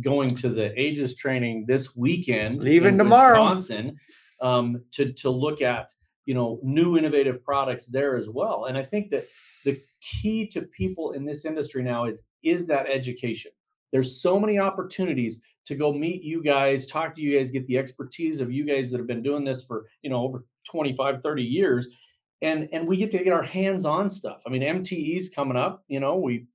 going 0.00 0.34
to 0.36 0.48
the 0.48 0.78
Aegis 0.78 1.14
training 1.14 1.66
this 1.66 1.96
weekend, 1.96 2.60
Leaving 2.60 2.96
tomorrow. 2.96 3.42
Wisconsin, 3.42 3.98
um, 4.40 4.82
to 4.92 5.12
to 5.14 5.30
look 5.30 5.60
at 5.60 5.92
you 6.24 6.34
know 6.34 6.60
new 6.62 6.96
innovative 6.96 7.44
products 7.44 7.86
there 7.86 8.16
as 8.16 8.28
well. 8.28 8.66
And 8.66 8.78
I 8.78 8.84
think 8.84 9.10
that 9.10 9.26
the 9.64 9.80
key 10.00 10.46
to 10.48 10.62
people 10.62 11.12
in 11.12 11.24
this 11.24 11.44
industry 11.44 11.82
now 11.82 12.04
is 12.04 12.26
is 12.44 12.68
that 12.68 12.86
education. 12.86 13.50
There's 13.90 14.22
so 14.22 14.38
many 14.38 14.58
opportunities 14.58 15.42
to 15.66 15.74
go 15.74 15.92
meet 15.92 16.22
you 16.22 16.42
guys, 16.42 16.86
talk 16.86 17.14
to 17.14 17.22
you 17.22 17.38
guys, 17.38 17.50
get 17.50 17.66
the 17.66 17.78
expertise 17.78 18.40
of 18.40 18.50
you 18.50 18.64
guys 18.64 18.90
that 18.90 18.98
have 18.98 19.06
been 19.06 19.22
doing 19.22 19.44
this 19.44 19.64
for 19.64 19.86
you 20.02 20.10
know 20.10 20.22
over 20.22 20.44
25, 20.70 21.22
30 21.22 21.42
years. 21.42 21.88
And, 22.40 22.68
and 22.72 22.88
we 22.88 22.96
get 22.96 23.12
to 23.12 23.22
get 23.22 23.32
our 23.32 23.42
hands 23.42 23.84
on 23.84 24.10
stuff. 24.10 24.42
I 24.46 24.50
mean, 24.50 24.62
MTE's 24.62 25.28
coming 25.28 25.56
up. 25.56 25.84
You 25.86 26.00
know, 26.00 26.16
we 26.16 26.46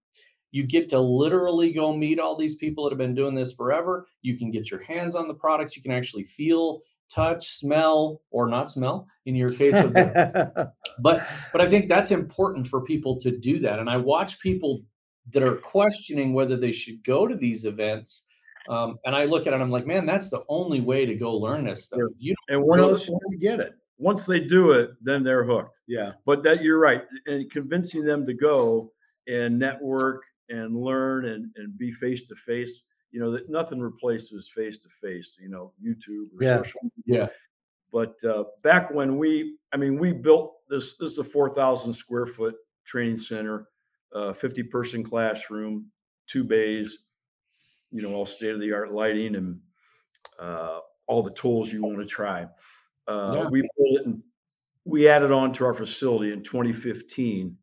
you 0.52 0.64
get 0.64 0.90
to 0.90 1.00
literally 1.00 1.72
go 1.72 1.96
meet 1.96 2.20
all 2.20 2.36
these 2.36 2.56
people 2.56 2.84
that 2.84 2.92
have 2.92 2.98
been 2.98 3.16
doing 3.16 3.36
this 3.36 3.54
forever. 3.54 4.08
You 4.22 4.38
can 4.38 4.52
get 4.52 4.72
your 4.72 4.82
hands 4.82 5.16
on 5.16 5.28
the 5.28 5.34
products. 5.34 5.76
You 5.76 5.82
can 5.82 5.92
actually 5.92 6.24
feel, 6.24 6.82
touch, 7.10 7.48
smell, 7.50 8.22
or 8.32 8.48
not 8.48 8.70
smell 8.70 9.08
in 9.26 9.36
your 9.36 9.52
case 9.52 9.76
of 9.76 9.94
the 9.94 10.72
but 11.00 11.28
but 11.52 11.62
I 11.62 11.68
think 11.68 11.88
that's 11.88 12.12
important 12.12 12.68
for 12.68 12.82
people 12.82 13.20
to 13.22 13.32
do 13.32 13.60
that. 13.60 13.80
And 13.80 13.90
I 13.90 13.98
watch 13.98 14.40
people 14.40 14.82
that 15.34 15.44
are 15.44 15.56
questioning 15.56 16.34
whether 16.34 16.56
they 16.56 16.72
should 16.72 17.04
go 17.04 17.28
to 17.28 17.36
these 17.36 17.66
events 17.66 18.27
Um, 18.70 19.00
and 19.06 19.16
I 19.16 19.26
look 19.26 19.48
at 19.48 19.54
it, 19.54 19.62
I'm 19.62 19.72
like, 19.72 19.86
man, 19.88 20.06
that's 20.06 20.30
the 20.30 20.44
only 20.50 20.82
way 20.82 21.06
to 21.06 21.16
go 21.16 21.34
learn 21.36 21.66
this 21.66 21.86
stuff. 21.86 22.02
You 22.20 22.36
And 22.50 22.62
once, 22.62 22.84
Once 22.86 23.08
once 23.10 23.24
you 23.34 23.40
get 23.40 23.60
it. 23.60 23.74
once 23.98 24.26
they 24.26 24.40
do 24.40 24.72
it, 24.72 24.92
then 25.02 25.24
they're 25.24 25.44
hooked. 25.46 25.80
Yeah. 25.88 26.14
But 26.26 26.44
that 26.44 26.62
you're 26.62 26.80
right, 26.80 27.04
and 27.28 27.50
convincing 27.52 28.04
them 28.04 28.26
to 28.26 28.34
go 28.34 28.92
and 29.28 29.58
network 29.58 30.24
and 30.50 30.76
learn 30.82 31.26
and, 31.26 31.52
and 31.58 31.78
be 31.78 31.92
face 31.92 32.28
to 32.28 32.36
face. 32.36 32.84
You 33.12 33.22
know 33.22 33.32
that 33.32 33.50
nothing 33.50 33.80
replaces 33.80 34.50
face 34.50 34.80
to 34.80 34.90
face. 35.02 35.38
You 35.42 35.50
know 35.50 35.72
YouTube 35.84 36.28
or 36.34 36.44
Yeah. 36.44 36.58
social. 36.58 36.92
Yeah. 37.06 37.28
But 37.92 38.22
uh, 38.26 38.44
back 38.64 38.94
when 38.94 39.18
we, 39.18 39.58
I 39.74 39.78
mean, 39.78 39.98
we 39.98 40.12
built 40.12 40.58
this. 40.70 40.98
This 40.98 41.12
is 41.12 41.18
a 41.20 41.24
four 41.24 41.56
thousand 41.56 41.94
square 41.94 42.26
foot 42.28 42.56
training 42.86 43.18
center, 43.18 43.70
uh, 44.14 44.34
fifty 44.34 44.62
person 44.62 45.04
classroom, 45.06 45.86
two 46.28 46.44
bays. 46.44 47.06
You 47.92 48.02
know, 48.02 48.14
all 48.14 48.26
state 48.26 48.52
of 48.54 48.60
the 48.60 48.72
art 48.74 48.92
lighting 48.94 49.36
and 49.36 49.60
uh, 50.40 50.80
all 51.08 51.24
the 51.24 51.32
tools 51.32 51.72
you 51.72 51.82
want 51.82 52.00
to 52.00 52.06
try. 52.06 52.44
Uh, 53.08 53.32
Yeah. 53.34 53.50
We 53.50 53.62
built 53.62 54.02
it 54.02 54.06
and 54.06 54.22
we 54.86 55.08
added 55.10 55.32
on 55.32 55.54
to 55.54 55.66
our 55.66 55.74
facility 55.74 56.32
in 56.34 56.44
2015. 56.44 57.58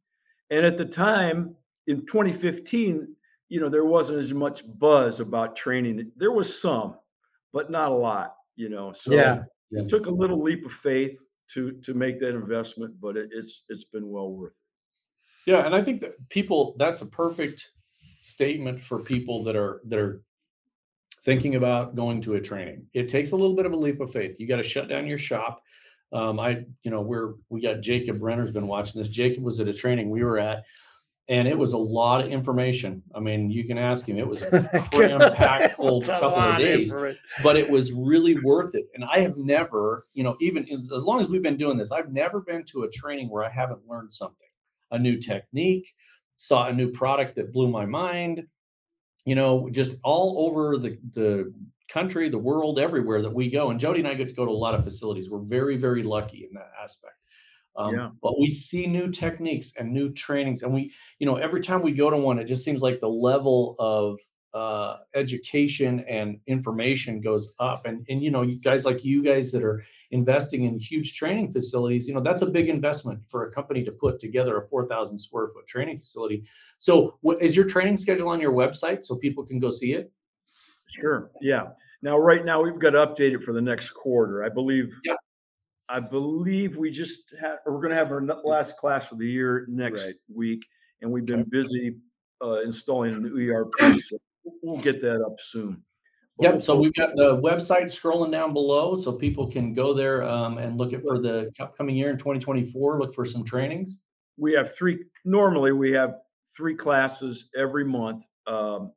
And 0.51 0.67
at 0.67 0.77
the 0.79 0.85
time, 0.85 1.57
in 1.87 2.07
2015, 2.07 3.15
you 3.49 3.61
know, 3.61 3.69
there 3.69 3.85
wasn't 3.85 4.19
as 4.19 4.33
much 4.33 4.63
buzz 4.79 5.21
about 5.21 5.57
training. 5.57 6.11
There 6.17 6.33
was 6.33 6.59
some, 6.61 6.97
but 7.53 7.71
not 7.71 7.93
a 7.93 7.95
lot, 7.95 8.37
you 8.57 8.69
know. 8.69 8.93
So 8.93 9.13
Yeah. 9.13 9.43
Yeah. 9.71 9.83
it 9.83 9.89
took 9.89 10.07
a 10.07 10.11
little 10.11 10.43
leap 10.43 10.65
of 10.65 10.73
faith 10.73 11.19
to 11.53 11.73
to 11.83 11.93
make 11.95 12.19
that 12.21 12.31
investment, 12.31 12.99
but 13.01 13.17
it, 13.17 13.29
it's 13.33 13.65
it's 13.69 13.85
been 13.85 14.09
well 14.09 14.31
worth 14.33 14.53
it. 15.47 15.51
Yeah, 15.51 15.67
and 15.67 15.75
I 15.75 15.83
think 15.85 16.01
that 16.01 16.15
people 16.31 16.75
that's 16.79 17.03
a 17.03 17.07
perfect 17.07 17.73
statement 18.25 18.83
for 18.83 18.99
people 18.99 19.45
that 19.45 19.55
are 19.55 19.83
that 19.87 19.99
are 19.99 20.23
thinking 21.25 21.55
about 21.55 21.95
going 21.95 22.21
to 22.23 22.35
a 22.35 22.41
training. 22.41 22.87
It 22.93 23.09
takes 23.09 23.33
a 23.33 23.37
little 23.37 23.55
bit 23.55 23.67
of 23.67 23.73
a 23.73 23.77
leap 23.77 24.01
of 24.01 24.11
faith. 24.13 24.37
You 24.39 24.49
got 24.49 24.57
to 24.57 24.63
shut 24.63 24.89
down 24.89 25.07
your 25.07 25.19
shop. 25.19 25.63
Um, 26.13 26.39
I, 26.41 26.65
you 26.83 26.91
know, 26.91 27.01
we're 27.01 27.35
we 27.51 27.61
got 27.61 27.81
Jacob 27.81 28.23
Renner's 28.23 28.51
been 28.51 28.67
watching 28.67 29.01
this. 29.01 29.09
Jacob 29.09 29.43
was 29.43 29.61
at 29.61 29.69
a 29.69 29.75
training 29.75 30.11
we 30.11 30.25
were 30.25 30.39
at, 30.39 30.65
and 31.29 31.47
it 31.47 31.57
was 31.57 31.75
a 31.75 31.79
lot 31.79 32.21
of 32.21 32.31
information. 32.31 33.03
I 33.15 33.21
mean, 33.21 33.51
you 33.51 33.65
can 33.65 33.77
ask 33.77 34.09
him. 34.09 34.19
It 34.19 34.27
was 34.27 34.41
a 34.43 34.89
cram-packed 34.93 35.73
full 35.77 36.01
couple 36.01 36.31
of 36.31 36.59
days 36.59 36.93
but 37.43 37.57
it 37.57 37.69
was 37.69 37.93
really 37.93 38.39
worth 38.41 38.75
it. 38.75 38.87
And 38.95 39.05
I 39.05 39.19
have 39.21 39.37
never, 39.37 40.07
you 40.15 40.23
know, 40.23 40.37
even 40.41 40.67
as 40.71 40.91
long 40.91 41.21
as 41.21 41.29
we've 41.29 41.43
been 41.43 41.57
doing 41.57 41.77
this, 41.77 41.93
I've 41.93 42.13
never 42.13 42.41
been 42.41 42.65
to 42.67 42.85
a 42.85 42.91
training 42.91 43.29
where 43.29 43.45
I 43.45 43.51
haven't 43.51 43.81
learned 43.89 44.15
something, 44.15 44.49
a 44.93 44.99
new 44.99 45.19
technique, 45.19 45.95
saw 46.37 46.69
a 46.69 46.73
new 46.73 46.91
product 46.91 47.37
that 47.37 47.53
blew 47.53 47.69
my 47.69 47.87
mind, 47.87 48.47
you 49.25 49.35
know, 49.35 49.69
just 49.71 49.97
all 50.03 50.47
over 50.47 50.77
the, 50.77 50.99
the 51.13 51.53
country, 51.89 52.29
the 52.29 52.39
world, 52.39 52.79
everywhere 52.79 53.23
that 53.23 53.33
we 53.33 53.51
go. 53.51 53.71
And 53.71 53.81
Jody 53.81 54.01
and 54.01 54.09
I 54.09 54.15
get 54.15 54.29
to 54.29 54.35
go 54.35 54.45
to 54.45 54.51
a 54.51 54.53
lot 54.53 54.75
of 54.75 54.85
facilities. 54.85 55.31
We're 55.31 55.39
very, 55.41 55.77
very 55.77 56.03
lucky 56.03 56.47
in 56.49 56.55
that 56.55 56.71
aspect. 56.83 57.15
Um, 57.77 57.95
Yeah. 57.95 58.11
But 58.23 58.39
we 58.39 58.51
see 58.51 58.87
new 58.87 59.11
techniques 59.11 59.73
and 59.77 59.93
new 59.93 60.13
trainings, 60.13 60.63
and 60.63 60.73
we, 60.73 60.93
you 61.19 61.27
know, 61.27 61.37
every 61.37 61.61
time 61.61 61.83
we 61.83 61.93
go 61.93 62.11
to 62.11 62.17
one, 62.17 62.39
it 62.39 62.45
just 62.45 62.65
seems 62.65 62.83
like 62.83 63.01
the 63.01 63.09
level 63.09 63.77
of 63.79 64.19
uh, 64.55 64.99
education 65.17 66.01
and 66.09 66.39
information 66.47 67.21
goes 67.21 67.55
up. 67.59 67.87
And 67.87 68.07
and 68.09 68.23
you 68.23 68.31
know, 68.31 68.43
you 68.43 68.57
guys 68.61 68.85
like 68.85 69.05
you 69.05 69.23
guys 69.23 69.51
that 69.51 69.65
are 69.65 69.85
investing 70.13 70.65
in 70.65 70.79
huge 70.79 71.17
training 71.17 71.53
facilities, 71.53 72.07
you 72.07 72.15
know, 72.15 72.21
that's 72.21 72.43
a 72.43 72.47
big 72.47 72.69
investment 72.69 73.21
for 73.29 73.47
a 73.47 73.53
company 73.53 73.83
to 73.85 73.91
put 73.91 74.21
together 74.21 74.57
a 74.59 74.69
four 74.69 74.87
thousand 74.87 75.19
square 75.19 75.49
foot 75.49 75.67
training 75.67 75.99
facility. 75.99 76.45
So, 76.79 77.19
what 77.23 77.43
is 77.43 77.57
your 77.57 77.67
training 77.67 77.97
schedule 77.97 78.29
on 78.29 78.41
your 78.41 78.53
website 78.53 79.05
so 79.05 79.17
people 79.17 79.45
can 79.45 79.59
go 79.59 79.71
see 79.71 79.93
it? 79.93 80.13
Sure. 81.01 81.33
Yeah. 81.41 81.71
Now, 82.03 82.17
right 82.19 82.45
now, 82.45 82.63
we've 82.63 82.79
got 82.79 82.91
to 82.91 82.99
update 82.99 83.35
it 83.35 83.43
for 83.43 83.53
the 83.53 83.63
next 83.63 83.91
quarter. 83.91 84.45
I 84.45 84.49
believe. 84.49 84.95
Yeah. 85.05 85.15
I 85.89 86.01
believe 86.01 86.77
we 86.77 86.91
just 86.91 87.35
had. 87.41 87.57
We're 87.67 87.81
going 87.81 87.91
to 87.91 87.97
have 87.97 88.11
our 88.13 88.23
last 88.45 88.79
class 88.79 89.11
of 89.11 89.19
the 89.19 89.27
year 89.27 89.67
next 89.69 90.07
Right. 90.07 90.15
week, 90.33 90.65
and 91.03 91.11
we've 91.11 91.27
been 91.27 91.45
busy 91.51 91.97
uh, 92.43 92.61
installing 92.63 93.15
a 93.15 93.19
new 93.19 93.53
ERP. 93.53 93.73
We'll 94.63 94.81
get 94.83 95.01
that 95.03 95.23
up 95.25 95.37
soon. 95.41 95.83
But 96.39 96.45
Yep. 96.45 96.53
we'll- 96.53 96.61
So 96.63 96.81
we've 96.81 96.95
got 96.95 97.15
the 97.17 97.37
website 97.37 97.85
scrolling 97.87 98.33
down 98.33 98.53
below, 98.53 98.99
so 98.99 99.13
people 99.13 99.51
can 99.51 99.73
go 99.75 99.95
there 99.95 100.23
um, 100.25 100.59
and 100.59 100.77
look 100.77 100.93
at 100.93 101.03
for 101.03 101.19
the 101.21 101.53
upcoming 101.61 101.97
year 101.97 102.11
in 102.11 102.19
2024. 102.19 102.99
Look 103.01 103.15
for 103.15 103.25
some 103.25 103.45
trainings. 103.45 104.03
we 104.37 104.53
have 104.53 104.75
three 104.75 105.05
normally 105.25 105.71
we 105.71 105.93
have 105.93 106.17
three 106.57 106.75
classes 106.75 107.51
every 107.57 107.85
month 107.85 108.25
um, 108.49 108.93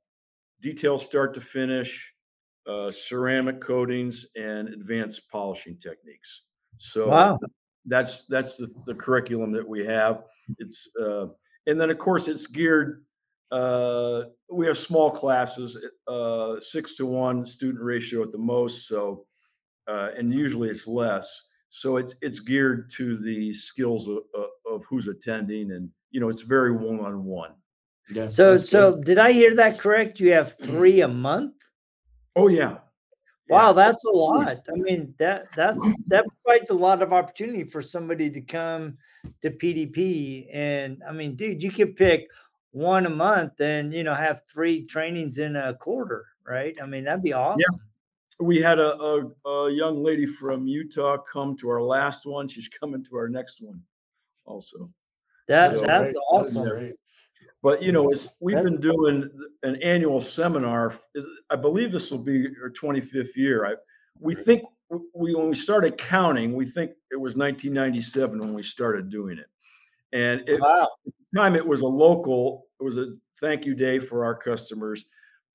detail 0.64 0.98
start 0.98 1.36
to 1.36 1.42
finish 1.42 2.12
uh, 2.68 2.90
ceramic 2.90 3.62
coatings 3.62 4.26
and 4.36 4.68
advanced 4.70 5.30
polishing 5.32 5.78
techniques 5.78 6.42
so 6.80 7.08
Wow. 7.10 7.40
that's 7.86 8.26
that's 8.26 8.58
the, 8.58 8.68
the 8.88 8.96
curriculum 8.96 9.52
that 9.52 9.68
we 9.68 9.86
have 9.86 10.24
it's 10.58 10.90
uh, 11.00 11.28
and 11.68 11.80
then 11.80 11.92
of 11.92 12.00
course 12.00 12.28
it's 12.28 12.48
geared 12.48 13.06
uh, 13.52 14.24
we 14.52 14.66
have 14.68 14.78
small 14.78 15.10
classes 15.12 15.78
uh, 16.08 16.60
six 16.60 16.96
to 16.96 17.06
one 17.06 17.46
student 17.46 17.84
ratio 17.84 18.24
at 18.24 18.32
the 18.32 18.38
most 18.38 18.88
so 18.88 19.26
uh, 19.88 20.10
and 20.18 20.34
usually 20.34 20.70
it's 20.70 20.88
less 20.88 21.44
so 21.70 21.98
it's 21.98 22.16
it's 22.22 22.40
geared 22.40 22.92
to 22.92 23.18
the 23.18 23.54
skills 23.54 24.08
of, 24.08 24.18
of, 24.36 24.50
of 24.70 24.84
who's 24.90 25.08
attending 25.08 25.72
and 25.72 25.90
you 26.12 26.20
know 26.20 26.30
it's 26.30 26.42
very 26.42 26.72
one-on-one 26.72 27.52
Yeah. 28.10 28.26
So, 28.26 28.52
that's 28.52 28.64
good. 28.64 28.70
so 28.70 29.02
did 29.02 29.20
I 29.20 29.32
hear 29.32 29.56
that 29.56 29.80
correct? 29.80 30.20
You 30.20 30.34
have 30.34 30.58
three 30.58 31.02
a 31.02 31.08
month? 31.08 31.54
oh 32.36 32.48
yeah 32.48 32.78
Wow, 33.50 33.72
that's 33.72 34.04
a 34.04 34.10
lot. 34.10 34.58
I 34.70 34.76
mean, 34.76 35.14
that 35.20 35.48
that's 35.56 35.78
that 36.08 36.26
provides 36.44 36.70
a 36.70 36.74
lot 36.74 37.02
of 37.02 37.14
opportunity 37.14 37.64
for 37.64 37.82
somebody 37.82 38.30
to 38.30 38.42
come 38.42 38.98
to 39.42 39.52
PDP. 39.52 40.50
And 40.54 41.02
I 41.08 41.14
mean, 41.14 41.36
dude, 41.36 41.64
you 41.64 41.72
could 41.72 41.96
pick 41.96 42.28
one 42.78 43.06
a 43.06 43.10
month 43.10 43.60
and 43.60 43.94
you 43.94 44.04
know 44.04 44.14
have 44.14 44.44
three 44.52 44.86
trainings 44.86 45.38
in 45.40 45.56
a 45.56 45.74
quarter, 45.74 46.26
right? 46.46 46.76
I 46.82 46.86
mean, 46.86 47.04
that'd 47.06 47.24
be 47.24 47.34
awesome. 47.34 47.60
Yeah. 47.60 48.46
we 48.46 48.62
had 48.62 48.78
a, 48.80 48.94
a, 49.02 49.50
a 49.50 49.72
young 49.72 50.04
lady 50.04 50.26
from 50.28 50.68
utah 50.68 51.18
come 51.18 51.58
to 51.58 51.68
our 51.70 51.82
last 51.82 52.26
one 52.26 52.48
she's 52.48 52.70
coming 52.70 53.04
to 53.04 53.16
our 53.16 53.28
next 53.28 53.62
one 53.62 53.82
also 54.46 54.90
That 55.48 55.76
So, 55.76 55.82
that's 55.82 56.14
Great. 56.14 56.24
awesome. 56.30 56.70
Great. 56.70 56.94
but 57.64 57.82
you 57.82 57.92
know 57.92 58.12
it's 58.12 58.28
we've 58.40 58.58
That's 58.58 58.70
been 58.74 58.80
doing 58.82 59.28
an 59.64 59.76
annual 59.82 60.22
seminar 60.22 60.94
i 61.50 61.56
believe 61.56 61.92
this 61.92 62.12
will 62.12 62.24
be 62.34 62.48
our 62.62 62.70
25th 62.70 63.36
year 63.36 63.66
i 63.66 63.74
we 64.20 64.36
think 64.36 64.62
we 65.16 65.34
when 65.34 65.50
we 65.50 65.56
started 65.56 65.98
counting 65.98 66.54
we 66.54 66.66
think 66.70 66.92
it 67.12 67.20
was 67.26 67.36
1997 67.36 68.40
when 68.40 68.54
we 68.54 68.62
started 68.64 69.10
doing 69.10 69.38
it 69.40 69.48
and 70.14 70.48
it, 70.48 70.60
Wow. 70.62 70.90
time 71.36 71.56
it 71.56 71.66
was 71.66 71.82
a 71.82 71.88
local 71.88 72.68
it 72.80 72.84
was 72.84 72.98
a 72.98 73.16
thank 73.42 73.66
you 73.66 73.76
day 73.76 74.00
for 74.00 74.26
our 74.26 74.36
customers. 74.36 75.06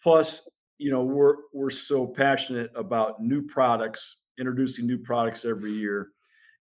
Plus 0.03 0.49
you 0.79 0.91
know 0.91 1.05
we're 1.05 1.37
we're 1.53 1.71
so 1.71 2.07
passionate 2.07 2.71
about 2.75 3.23
new 3.23 3.43
products 3.43 4.17
introducing 4.39 4.87
new 4.87 4.99
products 4.99 5.45
every 5.45 5.73
year. 5.73 6.09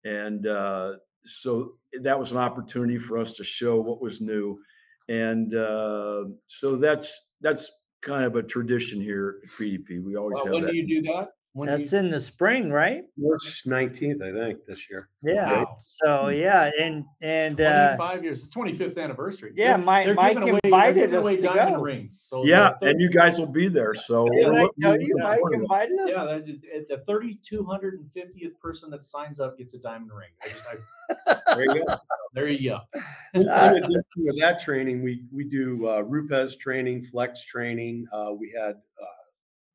And 0.03 0.47
uh, 0.47 0.93
so 1.25 1.73
that 2.01 2.17
was 2.19 2.31
an 2.31 2.37
opportunity 2.37 2.97
for 2.97 3.17
us 3.17 3.33
to 3.35 3.43
show 3.43 3.79
what 3.79 4.01
was 4.01 4.21
new. 4.21 4.59
And 5.07 5.53
uh, 5.55 6.25
so 6.47 6.75
that's 6.77 7.29
that's 7.41 7.71
kind 8.01 8.23
of 8.23 8.35
a 8.37 8.43
tradition 8.43 9.01
here 9.01 9.41
at 9.43 9.49
pdp 9.59 10.01
we 10.03 10.15
always 10.15 10.35
Well, 10.35 10.45
have 10.45 10.53
when 10.53 10.63
that. 10.63 10.71
do 10.71 10.77
you 10.77 10.87
do 10.87 11.01
that? 11.01 11.27
When 11.53 11.67
That's 11.67 11.91
you, 11.93 11.97
in 11.99 12.09
the 12.11 12.21
spring, 12.21 12.69
right? 12.71 13.05
March 13.17 13.63
19th, 13.65 14.21
I 14.21 14.31
think, 14.31 14.65
this 14.67 14.87
year. 14.87 15.09
Yeah. 15.23 15.51
Wow. 15.51 15.75
So 15.79 16.25
Hmm. 16.25 16.33
yeah, 16.35 16.69
and 16.79 17.03
and 17.21 17.59
uh 17.59 17.95
25 17.97 18.23
years, 18.23 18.49
25th 18.51 18.97
anniversary. 18.99 19.53
yeah, 19.55 19.75
They're- 19.75 19.83
Mike 19.85 20.05
they're 20.05 20.13
Mike 20.13 20.37
away- 20.37 20.59
invited 20.63 21.13
us 21.15 21.25
to 21.25 21.41
diamond 21.41 21.75
go. 21.77 21.81
rings. 21.81 22.25
So 22.29 22.45
yeah 22.45 22.69
the 22.81 22.89
and 22.89 23.01
you 23.01 23.09
guys 23.09 23.39
will 23.39 23.51
be 23.51 23.67
there 23.67 23.95
so 23.95 24.27
Did 24.29 24.55
I 24.55 24.69
tell 24.79 25.01
you 25.01 25.15
yeah, 25.17 25.23
Mike 25.23 25.39
invited 25.53 25.99
us? 25.99 26.09
Yeah, 26.11 26.23
that's 26.25 26.47
it- 26.47 26.59
it- 26.63 26.87
the 26.87 26.97
3,250th 27.11 28.59
person 28.59 28.89
that 28.91 29.03
signs 29.03 29.39
up 29.39 29.57
gets 29.57 29.73
a 29.73 29.79
diamond 29.79 30.11
ring. 30.13 30.29
I 30.43 30.49
just, 30.49 30.65
I, 30.67 31.55
There 31.55 31.63
you 31.65 31.85
go. 31.85 31.95
there 32.35 32.47
you 32.47 32.69
go. 32.69 32.79
In 33.33 33.47
addition 33.49 34.03
to 34.17 34.33
that 34.39 34.59
training, 34.59 35.01
we, 35.03 35.23
we 35.31 35.43
do 35.45 35.89
uh, 35.89 36.01
Rupes 36.01 36.55
training, 36.57 37.03
flex 37.05 37.43
training. 37.43 38.05
Uh, 38.13 38.33
we 38.37 38.53
had 38.57 38.71
uh, 38.75 39.05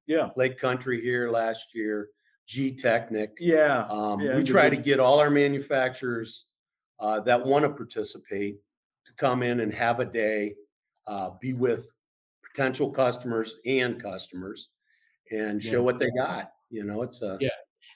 yeah 0.07 0.31
Lake 0.37 0.59
Country 0.59 1.01
here 1.01 1.31
last 1.31 1.75
year, 1.75 2.09
Gtechniq. 2.49 3.31
yeah 3.39 3.87
Um, 3.89 4.21
Yeah, 4.21 4.37
we 4.37 4.45
try 4.45 4.69
to 4.69 4.77
get 4.77 5.01
all 5.01 5.19
our 5.19 5.31
manufacturers 5.31 6.47
uh, 7.01 7.21
that 7.21 7.45
want 7.45 7.65
to 7.65 7.71
participate 7.71 8.59
to 9.07 9.13
come 9.17 9.43
in 9.43 9.61
and 9.61 9.73
have 9.73 10.01
a 10.01 10.05
day, 10.05 10.55
uh, 11.07 11.31
be 11.41 11.53
with 11.53 11.91
potential 12.49 12.91
customers 12.91 13.57
and 13.67 14.01
customers, 14.01 14.69
and 15.31 15.63
Yeah. 15.63 15.71
show 15.73 15.83
what 15.83 15.99
they 15.99 16.11
got. 16.17 16.53
You 16.71 16.85
know, 16.85 17.03
it's 17.03 17.23
a 17.23 17.39
Yeah. 17.41 17.49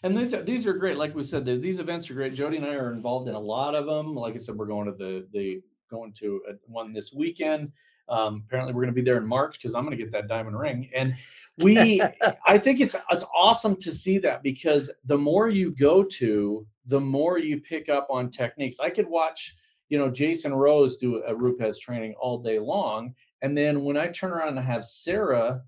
And 0.05 0.17
these 0.17 0.33
are, 0.33 0.43
these 0.43 0.67
are 0.67 0.75
great. 0.75 0.97
Like 0.97 1.15
we 1.15 1.25
said, 1.25 1.45
these 1.45 1.81
events 1.81 2.09
are 2.11 2.15
great. 2.15 2.33
Jody 2.33 2.57
and 2.59 2.67
I 2.67 2.75
are 2.75 2.93
involved 2.93 3.29
in 3.29 3.35
a 3.35 3.41
lot 3.41 3.75
of 3.75 3.87
them. 3.87 4.15
Like 4.15 4.35
I 4.35 4.39
said, 4.39 4.55
we're 4.55 4.67
going 4.67 4.87
to 4.87 4.93
the, 4.93 5.27
the 5.33 5.61
going 5.91 6.13
to 6.15 6.41
a, 6.49 6.53
one 6.71 6.93
this 6.93 7.13
weekend. 7.13 7.73
Um, 8.09 8.45
apparently, 8.47 8.73
we're 8.73 8.83
going 8.83 8.95
to 8.95 9.01
be 9.01 9.05
there 9.05 9.19
in 9.19 9.27
March 9.27 9.59
because 9.59 9.75
I'm 9.75 9.85
going 9.85 9.97
to 9.97 10.03
get 10.03 10.13
that 10.13 10.29
diamond 10.29 10.59
ring. 10.59 10.89
And 10.95 11.15
we, 11.59 12.03
I 12.47 12.59
think 12.59 12.81
it's 12.81 12.97
it's 13.11 13.25
awesome 13.37 13.77
to 13.77 13.93
see 13.93 14.19
that 14.19 14.43
because 14.43 14.91
the 15.05 15.19
more 15.19 15.49
you 15.49 15.73
go 15.73 16.03
to, 16.03 16.67
the 16.87 17.01
more 17.01 17.39
you 17.39 17.61
pick 17.61 17.89
up 17.89 18.07
on 18.11 18.31
techniques. 18.31 18.81
I 18.81 18.91
could 18.91 19.09
watch, 19.09 19.57
you 19.89 19.99
know, 19.99 20.11
Jason 20.11 20.55
Rose 20.55 20.97
do 20.97 21.23
a 21.25 21.35
Rupes 21.35 21.79
training 21.79 22.15
all 22.21 22.39
day 22.39 22.59
long, 22.59 23.15
and 23.43 23.57
then 23.57 23.85
when 23.85 23.97
I 23.97 24.09
turn 24.09 24.31
around 24.31 24.57
and 24.57 24.67
have 24.67 24.85
Sarah 24.85 25.63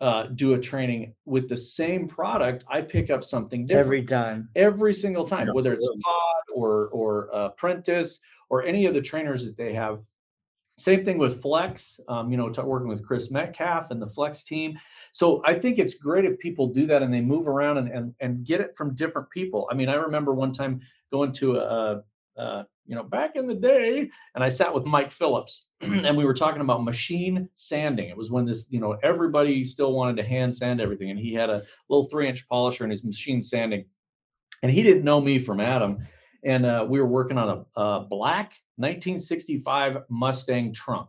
uh, 0.00 0.24
do 0.34 0.54
a 0.54 0.58
training 0.58 1.14
with 1.26 1.48
the 1.48 1.56
same 1.56 2.08
product, 2.08 2.64
I 2.68 2.80
pick 2.80 3.10
up 3.10 3.22
something 3.22 3.66
different 3.66 3.86
Every 3.86 4.04
time. 4.04 4.48
every 4.56 4.94
single 4.94 5.26
time, 5.26 5.48
Yeah, 5.48 5.52
whether 5.52 5.72
it's 5.72 5.86
really. 5.86 6.00
Todd 6.02 6.42
or 6.54 6.88
or 6.88 7.34
uh, 7.34 7.48
Prentice 7.50 8.20
or 8.48 8.64
any 8.64 8.86
of 8.86 8.94
the 8.94 9.02
trainers 9.02 9.44
that 9.44 9.56
they 9.56 9.72
have. 9.74 10.00
Same 10.80 11.04
thing 11.04 11.18
with 11.18 11.42
Flex, 11.42 12.00
um, 12.08 12.30
you 12.30 12.36
know, 12.36 12.52
working 12.64 12.88
with 12.88 13.04
Chris 13.04 13.30
Metcalf 13.30 13.90
and 13.90 14.00
the 14.00 14.06
Flex 14.06 14.44
team. 14.44 14.78
So 15.12 15.42
I 15.44 15.54
think 15.54 15.78
it's 15.78 15.94
great 15.94 16.24
if 16.24 16.38
people 16.38 16.66
do 16.66 16.86
that 16.86 17.02
and 17.02 17.12
they 17.12 17.20
move 17.20 17.48
around 17.48 17.78
and 17.78 17.88
and, 17.88 18.14
and 18.20 18.44
get 18.44 18.60
it 18.60 18.76
from 18.76 18.94
different 18.94 19.28
people. 19.30 19.68
I 19.70 19.74
mean, 19.74 19.88
I 19.88 19.94
remember 19.94 20.34
one 20.34 20.52
time 20.52 20.80
going 21.12 21.32
to 21.34 21.58
a, 21.58 22.02
a 22.36 22.66
you 22.86 22.96
know 22.96 23.02
back 23.02 23.36
in 23.36 23.46
the 23.46 23.54
day, 23.54 24.10
and 24.34 24.42
I 24.42 24.48
sat 24.48 24.74
with 24.74 24.86
Mike 24.86 25.10
Phillips, 25.10 25.68
and 25.80 26.16
we 26.16 26.24
were 26.24 26.34
talking 26.34 26.62
about 26.62 26.82
machine 26.82 27.48
sanding. 27.54 28.08
It 28.08 28.16
was 28.16 28.30
when 28.30 28.46
this, 28.46 28.72
you 28.72 28.80
know, 28.80 28.96
everybody 29.02 29.62
still 29.64 29.92
wanted 29.92 30.16
to 30.16 30.24
hand 30.24 30.56
sand 30.56 30.80
everything, 30.80 31.10
and 31.10 31.18
he 31.18 31.34
had 31.34 31.50
a 31.50 31.62
little 31.88 32.04
three 32.04 32.28
inch 32.28 32.48
polisher 32.48 32.84
in 32.84 32.90
his 32.90 33.04
machine 33.04 33.42
sanding 33.42 33.84
and 34.62 34.70
he 34.70 34.82
didn't 34.82 35.04
know 35.04 35.20
me 35.20 35.38
from 35.38 35.60
Adam. 35.60 36.06
And 36.44 36.66
uh, 36.66 36.86
we 36.88 37.00
were 37.00 37.06
working 37.06 37.38
on 37.38 37.64
a, 37.76 37.80
a 37.80 38.00
black 38.00 38.54
1965 38.76 39.98
Mustang 40.08 40.72
trunk. 40.72 41.08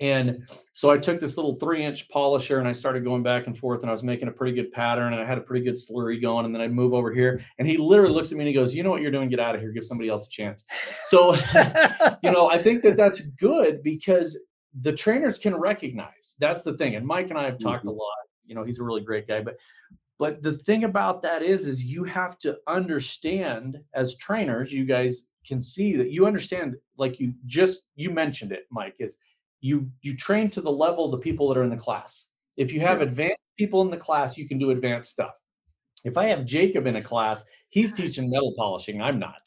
And 0.00 0.48
so 0.72 0.90
I 0.90 0.96
took 0.96 1.20
this 1.20 1.36
little 1.36 1.56
three 1.56 1.84
inch 1.84 2.08
polisher 2.08 2.58
and 2.58 2.66
I 2.66 2.72
started 2.72 3.04
going 3.04 3.22
back 3.22 3.46
and 3.46 3.56
forth 3.56 3.82
and 3.82 3.90
I 3.90 3.92
was 3.92 4.02
making 4.02 4.28
a 4.28 4.32
pretty 4.32 4.54
good 4.54 4.72
pattern 4.72 5.12
and 5.12 5.20
I 5.20 5.26
had 5.26 5.36
a 5.36 5.42
pretty 5.42 5.62
good 5.62 5.74
slurry 5.74 6.20
going. 6.20 6.46
And 6.46 6.54
then 6.54 6.62
I'd 6.62 6.72
move 6.72 6.94
over 6.94 7.12
here 7.12 7.44
and 7.58 7.68
he 7.68 7.76
literally 7.76 8.14
looks 8.14 8.32
at 8.32 8.38
me 8.38 8.44
and 8.44 8.48
he 8.48 8.54
goes, 8.54 8.74
You 8.74 8.82
know 8.82 8.90
what 8.90 9.02
you're 9.02 9.10
doing? 9.10 9.28
Get 9.28 9.40
out 9.40 9.54
of 9.54 9.60
here. 9.60 9.72
Give 9.72 9.84
somebody 9.84 10.08
else 10.08 10.26
a 10.26 10.30
chance. 10.30 10.64
So, 11.04 11.34
you 12.22 12.30
know, 12.30 12.48
I 12.48 12.56
think 12.56 12.82
that 12.82 12.96
that's 12.96 13.20
good 13.20 13.82
because 13.82 14.40
the 14.80 14.92
trainers 14.92 15.38
can 15.38 15.54
recognize 15.54 16.36
that's 16.38 16.62
the 16.62 16.74
thing. 16.74 16.94
And 16.94 17.06
Mike 17.06 17.28
and 17.28 17.38
I 17.38 17.44
have 17.44 17.58
talked 17.58 17.84
a 17.84 17.90
lot. 17.90 18.16
You 18.46 18.54
know, 18.54 18.64
he's 18.64 18.80
a 18.80 18.84
really 18.84 19.02
great 19.02 19.28
guy, 19.28 19.42
but 19.42 19.56
but 20.20 20.42
the 20.42 20.52
thing 20.52 20.84
about 20.84 21.22
that 21.22 21.42
is 21.42 21.66
is 21.66 21.82
you 21.82 22.04
have 22.04 22.38
to 22.38 22.56
understand 22.68 23.80
as 23.94 24.16
trainers 24.18 24.72
you 24.72 24.84
guys 24.84 25.30
can 25.44 25.60
see 25.60 25.96
that 25.96 26.10
you 26.10 26.26
understand 26.26 26.76
like 26.98 27.18
you 27.18 27.32
just 27.46 27.86
you 27.96 28.10
mentioned 28.10 28.52
it 28.52 28.64
mike 28.70 28.94
is 29.00 29.16
you 29.60 29.90
you 30.02 30.16
train 30.16 30.48
to 30.48 30.60
the 30.60 30.70
level 30.70 31.06
of 31.06 31.10
the 31.10 31.18
people 31.18 31.48
that 31.48 31.58
are 31.58 31.64
in 31.64 31.70
the 31.70 31.76
class 31.76 32.26
if 32.56 32.72
you 32.72 32.80
have 32.80 32.98
Sure. 32.98 33.08
advanced 33.08 33.42
people 33.58 33.82
in 33.82 33.90
the 33.90 33.96
class 33.96 34.36
you 34.36 34.46
can 34.46 34.58
do 34.58 34.70
advanced 34.70 35.10
stuff 35.10 35.32
if 36.04 36.16
i 36.16 36.26
have 36.26 36.44
jacob 36.44 36.86
in 36.86 36.96
a 36.96 37.02
class 37.02 37.44
he's 37.70 37.92
teaching 37.92 38.30
metal 38.30 38.54
polishing 38.56 39.02
i'm 39.02 39.18
not 39.18 39.40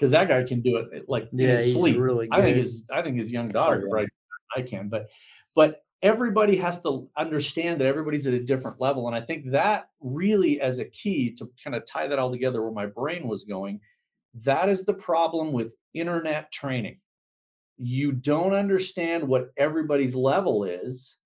because 0.00 0.10
that 0.12 0.28
guy 0.28 0.42
can 0.42 0.62
do 0.62 0.78
it 0.78 1.08
like 1.08 1.28
in 1.32 1.38
yeah, 1.40 1.56
his 1.56 1.66
he's 1.66 1.74
sleep 1.74 1.98
really 1.98 2.26
good. 2.26 2.38
I 2.38 2.42
think 2.42 2.56
his 2.56 2.88
I 2.90 3.02
think 3.02 3.18
his 3.18 3.30
young 3.30 3.50
oh, 3.50 3.52
daughter 3.52 3.82
yeah. 3.84 3.90
probably 3.90 4.06
do 4.06 4.12
it 4.12 4.56
better 4.56 4.56
than 4.56 4.64
I 4.64 4.68
can, 4.68 4.88
but 4.88 5.08
but 5.54 5.82
everybody 6.02 6.56
has 6.56 6.82
to 6.82 7.08
understand 7.16 7.80
that 7.80 7.86
everybody's 7.86 8.26
at 8.26 8.34
a 8.34 8.42
different 8.42 8.80
level. 8.80 9.06
And 9.06 9.16
I 9.16 9.20
think 9.20 9.50
that 9.50 9.88
really 10.00 10.60
as 10.60 10.78
a 10.78 10.84
key 10.86 11.30
to 11.34 11.48
kind 11.62 11.76
of 11.76 11.84
tie 11.86 12.06
that 12.06 12.18
all 12.18 12.30
together 12.30 12.62
where 12.62 12.72
my 12.72 12.86
brain 12.86 13.28
was 13.28 13.44
going, 13.44 13.80
that 14.34 14.68
is 14.68 14.84
the 14.84 14.94
problem 14.94 15.52
with 15.52 15.74
internet 15.94 16.50
training. 16.52 16.98
You 17.76 18.12
don't 18.12 18.54
understand 18.54 19.26
what 19.26 19.50
everybody's 19.56 20.14
level 20.14 20.64
is. 20.64 21.16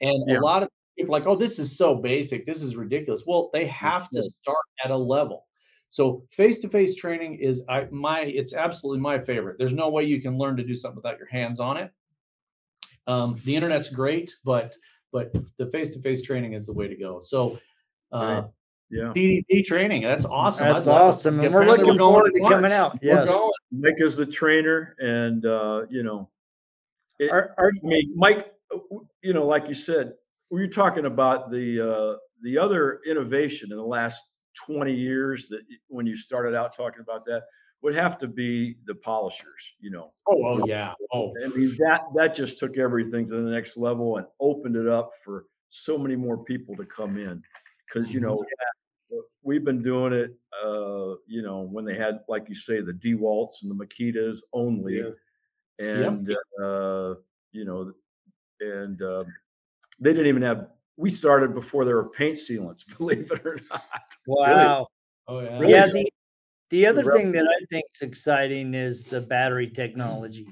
And 0.00 0.24
Yeah. 0.28 0.38
a 0.38 0.40
lot 0.40 0.62
of 0.62 0.68
people 0.96 1.14
are 1.14 1.18
like, 1.18 1.28
oh, 1.28 1.36
this 1.36 1.58
is 1.58 1.76
so 1.76 1.94
basic. 1.94 2.46
This 2.46 2.62
is 2.62 2.76
ridiculous. 2.76 3.24
Well, 3.26 3.50
they 3.52 3.66
have 3.66 4.08
to 4.10 4.22
start 4.22 4.64
at 4.84 4.90
a 4.90 4.96
level. 4.96 5.46
So 5.90 6.24
face-to-face 6.32 6.96
training 6.96 7.36
is 7.36 7.62
I 7.68 7.86
my 7.92 8.22
it's 8.22 8.52
absolutely 8.52 9.00
my 9.00 9.20
favorite. 9.20 9.58
There's 9.58 9.72
no 9.72 9.90
way 9.90 10.02
you 10.04 10.20
can 10.20 10.36
learn 10.36 10.56
to 10.56 10.64
do 10.64 10.74
something 10.74 10.96
without 10.96 11.18
your 11.18 11.28
hands 11.28 11.60
on 11.60 11.76
it. 11.76 11.92
Um, 13.06 13.38
the 13.44 13.54
internet's 13.54 13.88
great, 13.88 14.32
but 14.44 14.76
but 15.12 15.32
the 15.58 15.66
face-to-face 15.66 16.22
training 16.22 16.54
is 16.54 16.66
the 16.66 16.72
way 16.72 16.88
to 16.88 16.96
go. 16.96 17.20
So 17.22 17.58
uh, 18.12 18.18
Right. 18.42 18.44
Yeah. 18.90 19.12
PDP 19.14 19.64
training, 19.64 20.02
that's 20.02 20.26
awesome. 20.26 20.66
That's 20.66 20.86
I'd 20.86 20.90
love 20.90 21.00
to- 21.00 21.04
awesome. 21.08 21.40
And 21.40 21.54
we're 21.54 21.62
apparently 21.62 21.84
looking 21.86 21.98
going 21.98 22.12
forward 22.14 22.32
in 22.34 22.42
to 22.44 22.48
coming 22.48 22.60
March. 22.62 22.72
out. 22.72 22.92
We're 23.02 23.14
Yes. 23.14 23.28
going. 23.28 23.50
Mike 23.72 23.94
is 23.98 24.16
the 24.16 24.26
trainer, 24.26 24.94
and 24.98 25.44
uh, 25.46 25.86
you 25.88 26.02
know, 26.02 26.28
it, 27.18 27.30
Are, 27.30 27.54
are, 27.58 27.70
I 27.82 27.86
mean, 27.86 28.12
Mike, 28.16 28.52
uh, 28.74 28.78
you 29.22 29.32
know, 29.32 29.46
like 29.46 29.68
you 29.68 29.74
said, 29.74 30.14
we 30.50 30.60
were 30.60 30.68
talking 30.68 31.06
about 31.06 31.50
the 31.50 31.80
uh, 31.80 32.16
the 32.42 32.58
other 32.58 33.00
innovation 33.06 33.70
in 33.72 33.78
the 33.78 33.84
last 33.84 34.22
20 34.66 34.92
years 34.92 35.48
that 35.48 35.62
when 35.88 36.06
you 36.06 36.16
started 36.16 36.54
out 36.54 36.76
talking 36.76 37.00
about 37.00 37.24
that 37.24 37.42
would 37.84 37.94
have 37.94 38.18
to 38.18 38.26
be 38.26 38.76
the 38.86 38.94
polishers, 38.94 39.62
you 39.78 39.90
know. 39.90 40.12
Oh, 40.26 40.42
oh 40.42 40.66
yeah. 40.66 40.94
Oh, 41.12 41.34
I 41.44 41.48
mean, 41.48 41.76
that 41.78 42.00
that 42.16 42.34
just 42.34 42.58
took 42.58 42.78
everything 42.78 43.28
to 43.28 43.34
the 43.36 43.50
next 43.50 43.76
level 43.76 44.16
and 44.16 44.26
opened 44.40 44.74
it 44.74 44.88
up 44.88 45.10
for 45.22 45.44
so 45.68 45.98
many 45.98 46.16
more 46.16 46.42
people 46.42 46.74
to 46.76 46.86
come 46.86 47.18
in. 47.18 47.42
Because 47.86 48.12
you 48.12 48.20
know, 48.20 48.42
uh, 49.12 49.20
we've 49.42 49.64
been 49.66 49.82
doing 49.82 50.14
it. 50.14 50.34
Uh, 50.64 51.16
you 51.26 51.42
know, 51.42 51.68
when 51.70 51.84
they 51.84 51.94
had, 51.94 52.20
like 52.26 52.48
you 52.48 52.54
say, 52.54 52.80
the 52.80 52.92
DeWalt's 52.92 53.62
and 53.62 53.70
the 53.70 53.84
Makitas 53.84 54.38
only, 54.54 55.04
Yeah. 55.78 55.86
and 55.86 56.30
uh, 56.62 57.14
you 57.52 57.66
know, 57.66 57.92
and 58.60 59.02
uh, 59.02 59.24
they 60.00 60.12
didn't 60.12 60.28
even 60.28 60.42
have. 60.42 60.68
We 60.96 61.10
started 61.10 61.54
before 61.54 61.84
there 61.84 61.96
were 61.96 62.08
paint 62.08 62.38
sealants, 62.38 62.84
believe 62.98 63.30
it 63.30 63.44
or 63.44 63.60
not. 63.70 63.82
wow. 64.26 64.86
oh 65.28 65.40
yeah. 65.40 65.58
Really 65.58 65.72
Yeah. 65.72 65.86
The, 65.88 66.08
the 66.74 66.86
other 66.86 67.04
thing 67.12 67.30
that 67.32 67.46
I 67.46 67.64
think 67.70 67.84
is 67.94 68.02
exciting 68.02 68.74
is 68.74 69.04
the 69.04 69.20
battery 69.20 69.70
technology. 69.70 70.48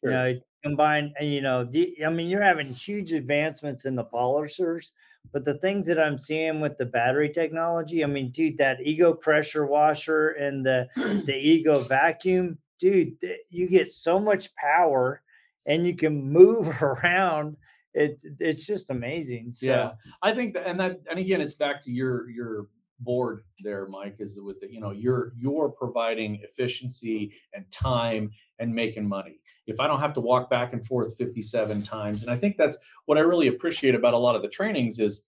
Sure. 0.00 0.10
You 0.10 0.10
know, 0.10 0.40
combine, 0.64 1.14
you 1.20 1.40
know, 1.40 1.68
I 2.04 2.10
mean, 2.10 2.28
you're 2.28 2.42
having 2.42 2.66
huge 2.66 3.12
advancements 3.12 3.84
in 3.84 3.94
the 3.94 4.04
polishers, 4.04 4.92
but 5.32 5.44
the 5.44 5.58
things 5.58 5.86
that 5.86 6.00
I'm 6.00 6.18
seeing 6.18 6.60
with 6.60 6.76
the 6.78 6.86
battery 6.86 7.28
technology, 7.28 8.02
I 8.02 8.08
mean, 8.08 8.30
dude, 8.30 8.58
that 8.58 8.82
ego 8.82 9.12
pressure 9.14 9.66
washer 9.66 10.30
and 10.30 10.66
the 10.66 10.88
the 10.96 11.36
ego 11.36 11.80
vacuum, 11.80 12.58
dude, 12.80 13.14
you 13.48 13.68
get 13.68 13.88
so 13.88 14.18
much 14.18 14.52
power 14.56 15.22
and 15.66 15.86
you 15.86 15.94
can 15.94 16.28
move 16.28 16.68
around. 16.82 17.56
It 17.94 18.18
it's 18.40 18.66
just 18.66 18.90
amazing. 18.90 19.52
So 19.52 19.66
Yeah, 19.66 19.92
I 20.22 20.34
think 20.34 20.54
that, 20.54 20.66
and 20.66 20.80
that, 20.80 21.00
and 21.08 21.20
again, 21.20 21.40
it's 21.40 21.54
back 21.54 21.80
to 21.82 21.90
your 21.92 22.28
your 22.30 22.66
board 23.00 23.42
there, 23.60 23.86
Mike. 23.88 24.16
Is 24.18 24.38
with 24.40 24.60
the, 24.60 24.72
you 24.72 24.80
know 24.80 24.90
you're 24.90 25.32
you're 25.36 25.68
providing 25.68 26.40
efficiency 26.42 27.32
and 27.54 27.70
time 27.70 28.30
and 28.58 28.74
making 28.74 29.08
money. 29.08 29.40
If 29.66 29.80
I 29.80 29.86
don't 29.86 30.00
have 30.00 30.14
to 30.14 30.20
walk 30.20 30.48
back 30.48 30.72
and 30.72 30.84
forth 30.86 31.16
57 31.16 31.82
times, 31.82 32.22
and 32.22 32.30
I 32.30 32.36
think 32.36 32.56
that's 32.56 32.78
what 33.06 33.18
I 33.18 33.22
really 33.22 33.48
appreciate 33.48 33.94
about 33.94 34.14
a 34.14 34.18
lot 34.18 34.36
of 34.36 34.42
the 34.42 34.48
trainings 34.48 34.98
is 34.98 35.26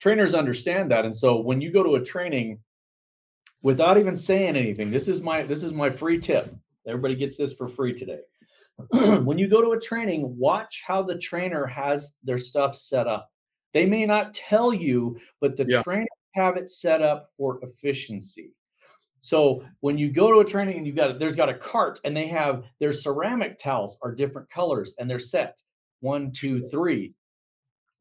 trainers 0.00 0.34
understand 0.34 0.90
that, 0.90 1.04
and 1.04 1.16
so 1.16 1.40
when 1.40 1.60
you 1.60 1.70
go 1.72 1.82
to 1.82 1.96
a 1.96 2.04
training 2.04 2.58
without 3.62 3.98
even 3.98 4.16
saying 4.16 4.56
anything, 4.56 4.90
this 4.90 5.08
is 5.08 5.22
my 5.22 5.42
this 5.42 5.62
is 5.62 5.72
my 5.72 5.90
free 5.90 6.18
tip. 6.20 6.54
Everybody 6.86 7.16
gets 7.16 7.36
this 7.36 7.52
for 7.52 7.66
free 7.68 7.98
today. 7.98 8.20
when 9.24 9.38
you 9.38 9.48
go 9.48 9.62
to 9.62 9.72
a 9.72 9.80
training, 9.80 10.36
watch 10.38 10.82
how 10.86 11.02
the 11.02 11.18
trainer 11.18 11.66
has 11.66 12.18
their 12.22 12.38
stuff 12.38 12.76
set 12.76 13.06
up. 13.06 13.30
They 13.72 13.86
may 13.86 14.06
not 14.06 14.34
tell 14.34 14.72
you, 14.72 15.18
but 15.40 15.56
the 15.56 15.66
Yeah. 15.68 15.82
trainers 15.82 16.06
have 16.36 16.56
it 16.56 16.70
set 16.70 17.02
up 17.02 17.30
for 17.36 17.58
efficiency. 17.62 18.52
So 19.20 19.64
when 19.80 19.98
you 19.98 20.10
go 20.12 20.32
to 20.32 20.40
a 20.40 20.44
training 20.44 20.76
and 20.76 20.86
you've 20.86 20.94
got 20.94 21.18
there's 21.18 21.34
got 21.34 21.48
a 21.48 21.54
cart 21.54 22.00
and 22.04 22.16
they 22.16 22.28
have 22.28 22.64
their 22.78 22.92
ceramic 22.92 23.58
towels 23.58 23.98
are 24.02 24.14
different 24.14 24.48
colors 24.50 24.94
and 24.98 25.10
they're 25.10 25.18
set 25.18 25.60
one, 26.00 26.30
two, 26.30 26.62
three. 26.68 27.14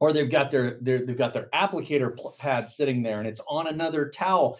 Or 0.01 0.11
they've 0.11 0.29
got 0.29 0.51
their, 0.51 0.77
their 0.81 1.05
they've 1.05 1.17
got 1.17 1.33
their 1.33 1.49
applicator 1.55 2.15
pl- 2.15 2.35
pad 2.37 2.69
sitting 2.69 3.01
there 3.01 3.19
and 3.19 3.27
it's 3.27 3.41
on 3.47 3.67
another 3.67 4.09
towel. 4.09 4.59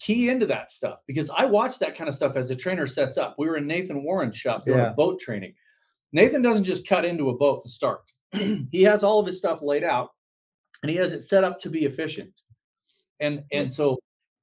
Key 0.00 0.28
into 0.28 0.44
that 0.46 0.72
stuff 0.72 0.98
because 1.06 1.30
I 1.30 1.44
watch 1.44 1.78
that 1.78 1.94
kind 1.94 2.08
of 2.08 2.16
stuff 2.16 2.34
as 2.34 2.50
a 2.50 2.56
trainer 2.56 2.86
sets 2.86 3.16
up. 3.16 3.36
We 3.38 3.46
were 3.46 3.56
in 3.56 3.66
Nathan 3.66 4.02
Warren's 4.02 4.36
shop 4.36 4.64
doing 4.64 4.78
Yeah. 4.78 4.92
boat 4.92 5.20
training. 5.20 5.54
Nathan 6.12 6.42
doesn't 6.42 6.64
just 6.64 6.86
cut 6.88 7.04
into 7.04 7.30
a 7.30 7.34
boat 7.36 7.62
and 7.62 7.70
start. 7.70 8.10
he 8.32 8.82
has 8.82 9.04
all 9.04 9.20
of 9.20 9.26
his 9.26 9.38
stuff 9.38 9.62
laid 9.62 9.84
out 9.84 10.10
and 10.82 10.90
he 10.90 10.96
has 10.96 11.12
it 11.12 11.22
set 11.22 11.44
up 11.44 11.58
to 11.60 11.70
be 11.70 11.84
efficient. 11.86 12.32
And 13.24 13.42
and 13.52 13.72
so 13.72 13.98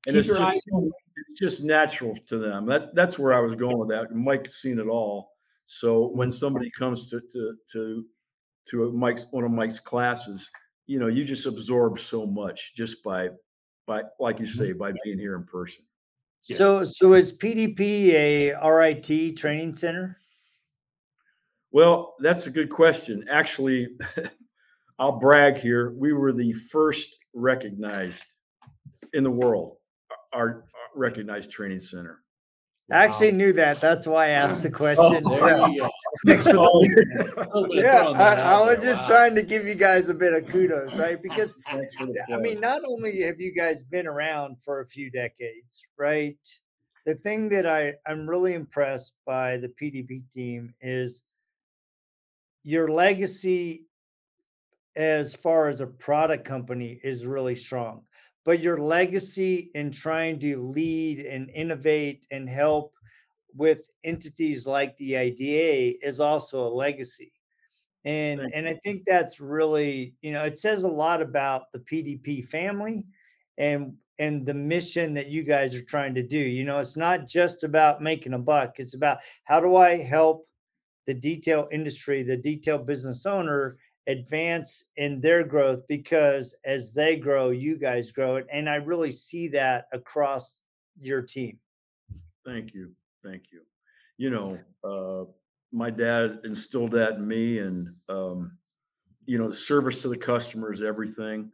And 0.08 0.14
keep 0.14 0.20
it's 0.20 0.28
your 0.28 0.38
just, 0.38 0.50
eyes 0.50 0.62
open. 0.74 0.92
it's 1.30 1.40
just 1.40 1.64
natural 1.64 2.16
to 2.28 2.38
them. 2.38 2.66
That 2.66 2.96
that's 2.96 3.20
where 3.20 3.34
I 3.34 3.40
was 3.40 3.56
going 3.56 3.78
with 3.78 3.90
that. 3.90 4.14
Mike's 4.14 4.62
seen 4.62 4.80
it 4.80 4.88
all. 4.88 5.32
So 5.66 6.08
when 6.08 6.30
mm-hmm. 6.30 6.38
somebody 6.38 6.72
comes 6.78 7.10
to 7.10 7.22
to 7.32 7.56
to 7.74 8.06
to 8.70 8.92
Mike's 8.92 9.26
one 9.32 9.44
of 9.44 9.52
Mike's 9.52 9.80
classes, 9.80 10.50
you 10.88 11.00
know, 11.00 11.08
you 11.08 11.24
just 11.24 11.46
absorb 11.46 12.00
so 12.00 12.26
much 12.26 12.74
just 12.76 13.04
by 13.04 13.30
by 13.86 14.02
like 14.20 14.40
you 14.40 14.46
mm-hmm. 14.46 14.60
say 14.60 14.72
by 14.74 14.92
being 15.04 15.20
here 15.20 15.36
in 15.36 15.44
person. 15.44 15.84
Yeah. 16.46 16.58
So, 16.58 16.84
so 16.84 17.14
is 17.14 17.38
PDP 17.38 18.14
a 18.14 18.68
RIT 18.68 19.38
training 19.38 19.76
center? 19.76 20.18
Well, 21.72 22.16
that's 22.20 22.48
a 22.48 22.52
good 22.52 22.70
question. 22.70 23.26
Actually, 23.30 23.90
I'll 25.00 25.20
brag 25.20 25.58
here. 25.58 25.92
We 25.92 26.14
were 26.14 26.34
the 26.34 26.54
first 26.72 27.16
recognized 27.34 28.24
in 29.14 29.24
the 29.24 29.32
world, 29.32 29.78
uh, 30.12 30.38
our, 30.38 30.48
our 30.48 30.64
recognized 30.96 31.52
training 31.52 31.82
center. 31.82 32.20
I 32.92 33.06
actually 33.06 33.32
knew 33.32 33.54
that. 33.54 33.80
That's 33.80 34.06
why 34.06 34.26
I 34.26 34.30
asked 34.30 34.64
the 34.64 34.70
question. 34.84 35.24
There 35.24 35.58
you 35.70 35.82
go. 35.82 35.90
Thanks 36.26 36.44
for 36.44 36.52
the- 36.54 36.60
A 36.60 36.60
little 36.60 37.68
bit 37.70 37.78
of 37.78 37.84
Yeah, 37.86 38.10
I, 38.10 38.34
I 38.34 38.56
oh, 38.60 38.66
was 38.68 38.82
just 38.82 39.02
Wow. 39.04 39.08
trying 39.08 39.36
to 39.36 39.44
give 39.44 39.66
you 39.66 39.76
guys 39.76 40.10
a 40.10 40.14
bit 40.14 40.34
of 40.34 40.50
kudos, 40.50 40.94
right? 40.96 41.22
Because 41.24 41.58
Thanks 41.72 41.96
for 41.96 42.08
the 42.08 42.26
I 42.34 42.38
mean, 42.38 42.60
not 42.60 42.82
only 42.86 43.22
have 43.22 43.40
you 43.40 43.54
guys 43.54 43.82
been 43.82 44.08
around 44.08 44.58
for 44.64 44.82
a 44.82 44.86
few 44.88 45.10
decades, 45.10 45.86
right? 45.98 46.38
The 47.06 47.16
thing 47.16 47.48
that 47.50 47.66
I, 47.66 47.94
I'm 48.06 48.30
really 48.30 48.54
impressed 48.56 49.14
by 49.26 49.58
the 49.58 49.70
PDP 49.70 50.30
team 50.32 50.74
is 50.82 51.24
your 52.64 52.90
legacy 52.90 53.86
as 54.98 55.34
far 55.34 55.70
as 55.70 55.80
a 55.80 55.88
product 55.88 56.44
company 56.44 57.00
is 57.04 57.26
really 57.26 57.56
strong. 57.56 58.02
But 58.44 58.60
your 58.60 58.80
legacy 58.80 59.70
in 59.76 59.92
trying 59.92 60.40
to 60.40 60.62
lead 60.62 61.20
and 61.20 61.50
innovate 61.52 62.26
and 62.32 62.50
help 62.50 62.94
with 63.56 63.90
entities 64.04 64.66
like 64.66 64.98
the 64.98 65.18
IDA 65.18 66.06
is 66.06 66.20
also 66.20 66.66
a 66.66 66.74
legacy. 66.74 67.34
And 68.04 68.40
Thank 68.40 68.54
and 68.56 68.68
I 68.68 68.80
think 68.84 69.04
that's 69.06 69.40
really, 69.40 70.16
you 70.22 70.32
know, 70.32 70.44
it 70.44 70.58
says 70.58 70.84
a 70.84 70.88
lot 70.90 71.22
about 71.22 71.72
the 71.72 71.80
PDP 71.80 72.48
family 72.48 73.06
and 73.58 73.94
and 74.18 74.46
the 74.46 74.54
mission 74.54 75.14
that 75.16 75.28
you 75.28 75.44
guys 75.44 75.76
are 75.76 75.84
trying 75.84 76.14
to 76.16 76.24
do. 76.24 76.38
You 76.38 76.64
know, 76.64 76.80
it's 76.80 76.98
not 76.98 77.28
just 77.28 77.64
about 77.64 78.02
making 78.02 78.34
a 78.34 78.40
buck. 78.40 78.76
It's 78.80 78.94
about 78.94 79.20
how 79.46 79.60
do 79.60 79.76
I 79.76 79.98
help 79.98 80.48
the 81.08 81.14
detail 81.14 81.68
industry, 81.72 82.22
the 82.24 82.38
detail 82.38 82.78
business 82.78 83.26
owner 83.26 83.78
advance 84.08 84.86
in 84.98 85.22
their 85.22 85.44
growth 85.44 85.88
because 85.88 86.56
as 86.66 86.94
they 86.94 87.16
grow, 87.16 87.50
you 87.50 87.78
guys 87.78 88.12
grow. 88.12 88.42
And 88.52 88.70
I 88.70 88.76
really 88.76 89.12
see 89.12 89.48
that 89.50 89.88
across 89.94 90.64
your 91.00 91.22
team. 91.22 91.60
Thank 92.46 92.74
you. 92.74 92.92
Thank 93.24 93.44
you. 93.52 93.62
You 94.18 94.30
know, 94.30 94.60
uh, 94.84 95.26
my 95.72 95.90
dad 95.90 96.40
instilled 96.44 96.92
that 96.92 97.14
in 97.14 97.28
me 97.28 97.60
and, 97.60 97.90
um, 98.10 98.58
you 99.26 99.38
know, 99.38 99.52
service 99.52 100.02
to 100.02 100.10
the 100.10 100.18
customer 100.18 100.74
is 100.74 100.82
everything. 100.82 101.52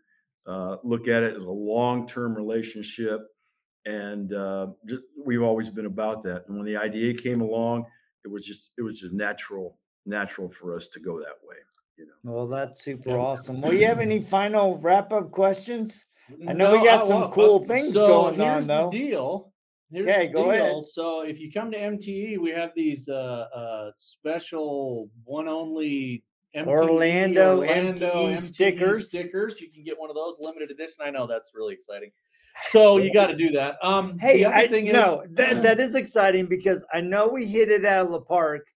Uh, 0.48 0.78
look 0.84 1.08
at 1.08 1.24
it 1.24 1.36
as 1.36 1.44
a 1.44 1.52
long-term 1.52 2.34
relationship. 2.34 3.28
And, 3.86 4.34
uh, 4.34 4.68
just, 4.88 5.04
we've 5.24 5.44
always 5.44 5.70
been 5.70 5.86
about 5.86 6.24
that. 6.24 6.46
And 6.48 6.58
when 6.58 6.66
the 6.66 6.78
IDA 6.78 7.22
came 7.22 7.42
along, 7.42 7.86
it 8.24 8.32
was 8.32 8.44
just, 8.44 8.72
it 8.78 8.82
was 8.82 9.00
just 9.00 9.14
natural, 9.14 9.78
natural 10.06 10.50
for 10.50 10.76
us 10.76 10.88
to 10.88 11.00
go 11.00 11.20
that 11.20 11.38
way, 11.48 11.58
you 11.98 12.06
know. 12.06 12.32
Well, 12.32 12.48
that's 12.48 12.82
super 12.82 13.12
Yeah. 13.12 13.18
awesome. 13.18 13.62
Well, 13.62 13.74
you 13.74 13.86
have 13.86 14.00
any 14.00 14.20
final 14.20 14.78
wrap 14.78 15.12
up 15.12 15.32
questions? 15.32 16.06
I 16.48 16.54
know 16.54 16.72
we 16.72 16.84
got 16.84 17.08
some 17.08 17.32
cool 17.32 17.60
things 17.60 17.94
so 17.94 18.08
going 18.08 18.42
on, 18.42 18.68
though. 18.68 18.92
Deal. 18.92 19.54
Here's 19.92 20.08
Okay, 20.08 20.28
the 20.28 20.34
go 20.34 20.52
ahead. 20.52 20.64
deal. 20.66 20.84
So 20.84 21.22
if 21.22 21.40
you 21.40 21.52
come 21.52 21.72
to 21.72 21.78
MTE, 21.78 22.38
we 22.40 22.50
have 22.52 22.72
these 22.76 23.08
uh, 23.08 23.48
uh, 23.56 23.92
special 23.96 25.10
one 25.24 25.48
only 25.48 26.24
MTE, 26.56 26.68
Orlando 26.68 27.58
Orlando 27.62 28.12
MTE 28.34 28.38
stickers. 28.42 29.08
Stickers. 29.08 29.62
You 29.62 29.70
can 29.72 29.84
get 29.84 29.98
one 29.98 30.10
of 30.10 30.16
those 30.16 30.38
limited 30.40 30.72
edition. 30.72 30.98
I 31.06 31.10
know 31.10 31.26
that's 31.28 31.54
really 31.56 31.74
exciting. 31.74 32.12
So 32.70 32.98
you 32.98 33.14
got 33.14 33.28
to 33.28 33.36
do 33.36 33.52
that. 33.52 33.76
Um, 33.84 34.18
Hey, 34.18 34.44
I 34.44 34.66
no, 34.66 35.24
that 35.32 35.62
that 35.62 35.80
is 35.80 35.96
exciting 35.96 36.48
because 36.48 36.84
I 36.92 37.02
know 37.02 37.28
we 37.28 37.46
hit 37.46 37.70
it 37.70 37.86
out 37.86 38.08
of 38.08 38.12
the 38.12 38.22
park 38.22 38.68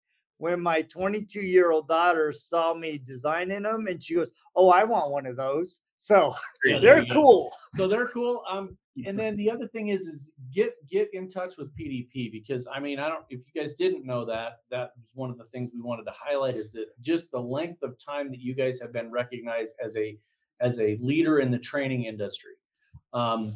when 0.42 0.60
my 0.60 0.82
22 0.82 1.40
year 1.40 1.72
old 1.72 1.88
daughter 1.88 2.34
saw 2.34 2.74
me 2.74 2.98
designing 2.98 3.62
them, 3.62 3.86
and 3.88 4.04
she 4.04 4.16
goes, 4.16 4.32
"Oh, 4.56 4.70
I 4.70 4.84
want 4.84 5.12
one 5.12 5.28
of 5.28 5.38
those." 5.38 5.82
So 5.98 6.34
Yeah, 6.66 6.80
they're 6.80 7.06
cool. 7.06 7.54
so 7.76 7.88
they're 7.88 8.08
cool. 8.08 8.44
Um, 8.50 8.76
and 9.06 9.18
then 9.18 9.36
the 9.36 9.52
other 9.52 9.68
thing 9.68 9.90
is, 9.90 10.02
is 10.08 10.32
get 10.52 10.74
get 10.90 11.10
in 11.14 11.30
touch 11.30 11.58
with 11.58 11.70
PDP 11.78 12.32
because 12.32 12.68
I 12.74 12.80
mean, 12.80 12.98
I 12.98 13.08
don't. 13.08 13.24
If 13.30 13.42
you 13.46 13.62
guys 13.62 13.76
didn't 13.76 14.04
know 14.04 14.26
that, 14.26 14.62
that 14.72 14.94
was 15.00 15.12
one 15.14 15.30
of 15.30 15.38
the 15.38 15.46
things 15.46 15.70
we 15.74 15.82
wanted 15.82 16.06
to 16.06 16.14
highlight 16.18 16.56
is 16.56 16.72
that 16.72 16.88
just 17.02 17.32
the 17.32 17.40
length 17.40 17.84
of 17.84 17.96
time 18.04 18.32
that 18.32 18.40
you 18.40 18.56
guys 18.56 18.82
have 18.82 18.92
been 18.92 19.12
recognized 19.12 19.76
as 19.84 19.96
a 19.96 20.18
as 20.60 20.80
a 20.80 20.98
leader 21.02 21.40
in 21.40 21.52
the 21.52 21.60
training 21.60 22.06
industry. 22.06 22.54
Um, 23.14 23.54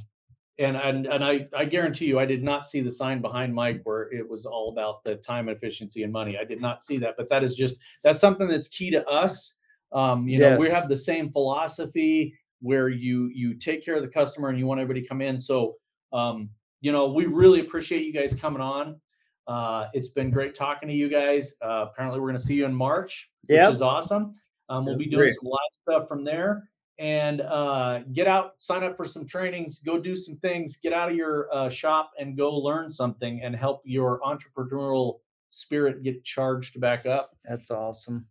and 0.57 0.77
and 0.77 1.05
and 1.07 1.23
I 1.23 1.47
I 1.55 1.65
guarantee 1.65 2.05
you, 2.05 2.19
I 2.19 2.25
did 2.25 2.43
not 2.43 2.67
see 2.67 2.81
the 2.81 2.91
sign 2.91 3.21
behind 3.21 3.53
Mike 3.53 3.81
where 3.83 4.11
it 4.13 4.27
was 4.27 4.45
all 4.45 4.71
about 4.71 5.03
the 5.03 5.15
time 5.15 5.49
efficiency 5.49 6.03
and 6.03 6.11
money. 6.11 6.37
I 6.37 6.45
did 6.45 6.61
not 6.61 6.83
see 6.83 6.97
that, 6.99 7.15
but 7.17 7.29
that 7.29 7.43
is 7.43 7.55
just 7.55 7.77
that's 8.03 8.19
something 8.19 8.47
that's 8.47 8.67
key 8.67 8.89
to 8.91 9.05
us. 9.07 9.57
Um, 9.91 10.27
you 10.27 10.37
know, 10.37 10.57
we 10.57 10.69
have 10.69 10.87
the 10.87 10.95
same 10.95 11.29
philosophy 11.29 12.37
where 12.61 12.89
you 12.89 13.29
you 13.33 13.53
take 13.53 13.83
care 13.83 13.95
of 13.95 14.01
the 14.01 14.07
customer 14.07 14.49
and 14.49 14.57
you 14.57 14.65
want 14.65 14.79
everybody 14.79 15.01
to 15.01 15.07
come 15.07 15.21
in. 15.21 15.39
So 15.39 15.75
um, 16.13 16.49
you 16.81 16.91
know, 16.91 17.11
we 17.11 17.25
really 17.25 17.59
appreciate 17.59 18.05
you 18.05 18.13
guys 18.13 18.39
coming 18.39 18.61
on. 18.61 18.99
Uh, 19.47 19.87
it's 19.93 20.09
been 20.09 20.31
great 20.31 20.55
talking 20.55 20.87
to 20.87 20.95
you 20.95 21.09
guys. 21.09 21.55
Uh, 21.61 21.87
apparently, 21.89 22.19
we're 22.19 22.27
going 22.27 22.37
to 22.37 22.43
see 22.43 22.55
you 22.55 22.65
in 22.65 22.73
March, 22.73 23.29
which 23.45 23.59
is 23.59 23.81
awesome. 23.81 24.35
Um, 24.69 24.85
we'll 24.85 24.97
be 24.97 25.05
doing 25.05 25.25
great. 25.25 25.35
some 25.35 25.49
live 25.49 25.59
stuff 25.99 26.07
from 26.07 26.23
there 26.23 26.69
and 26.97 27.41
uh, 27.41 27.99
get 28.13 28.27
out, 28.27 28.53
sign 28.57 28.83
up 28.83 28.95
for 28.95 29.05
some 29.05 29.25
trainings, 29.25 29.79
go 29.79 29.99
do 29.99 30.15
some 30.15 30.37
things, 30.37 30.77
get 30.77 30.93
out 30.93 31.09
of 31.09 31.15
your 31.15 31.53
uh, 31.53 31.69
shop 31.69 32.11
and 32.19 32.37
go 32.37 32.55
learn 32.55 32.89
something 32.89 33.41
and 33.43 33.55
help 33.55 33.81
your 33.83 34.21
entrepreneurial 34.21 35.19
spirit 35.49 36.03
get 36.03 36.23
charged 36.23 36.79
back 36.79 37.05
up. 37.05 37.31
That's 37.43 37.71
awesome. 37.71 38.25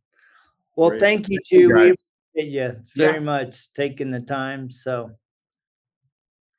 Well, 0.77 0.91
Great. 0.91 1.01
thank 1.01 1.29
you 1.29 1.39
Thank 1.39 1.51
you, 1.51 1.69
too. 1.69 1.75
We 1.75 1.91
appreciate 2.37 2.75
you 2.75 2.83
very 2.97 3.21
much 3.21 3.73
taking 3.75 4.11
the 4.11 4.21
time. 4.21 4.71
So 4.71 5.11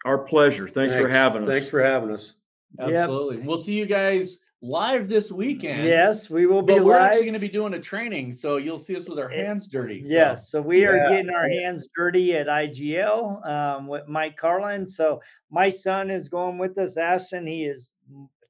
Our 0.06 0.20
pleasure. 0.20 0.68
Thanks 0.68 0.96
for 0.96 1.10
having 1.10 1.44
us. 1.44 1.50
Thanks 1.50 1.70
for 1.70 1.84
having 1.84 2.12
us. 2.12 2.34
Yep. 2.80 2.90
Absolutely. 2.90 3.38
We'll 3.40 3.58
see 3.58 3.74
you 3.74 3.86
guys 3.86 4.45
live 4.62 5.08
this 5.08 5.32
weekend. 5.32 5.86
yes, 5.86 6.30
we 6.30 6.46
will 6.48 6.62
be 6.62 6.74
But 6.76 6.86
we're 6.86 6.94
live. 6.94 7.12
actually 7.12 7.26
going 7.26 7.34
to 7.36 7.40
be 7.40 7.48
doing 7.50 7.74
a 7.76 7.80
training, 7.80 8.34
so 8.34 8.58
you'll 8.58 8.80
see 8.80 8.96
us 8.96 9.08
with 9.08 9.20
our 9.20 9.30
Eh, 9.32 9.46
hands 9.46 9.68
dirty. 9.68 10.04
so- 10.04 10.10
Yes, 10.10 10.50
so 10.50 10.62
we 10.62 10.86
are 10.86 10.98
Yeah, 10.98 11.10
getting 11.10 11.30
our 11.30 11.48
hands 11.48 11.90
dirty 11.96 12.36
at 12.36 12.48
IGL 12.48 13.46
um, 13.48 13.88
with 13.88 14.08
Mike 14.08 14.38
Carlin. 14.38 14.88
So 14.88 15.22
my 15.52 15.70
son 15.70 16.10
is 16.10 16.30
going 16.30 16.58
with 16.58 16.78
us, 16.78 16.98
Ashton. 16.98 17.46
He 17.46 17.66
is, 17.66 17.94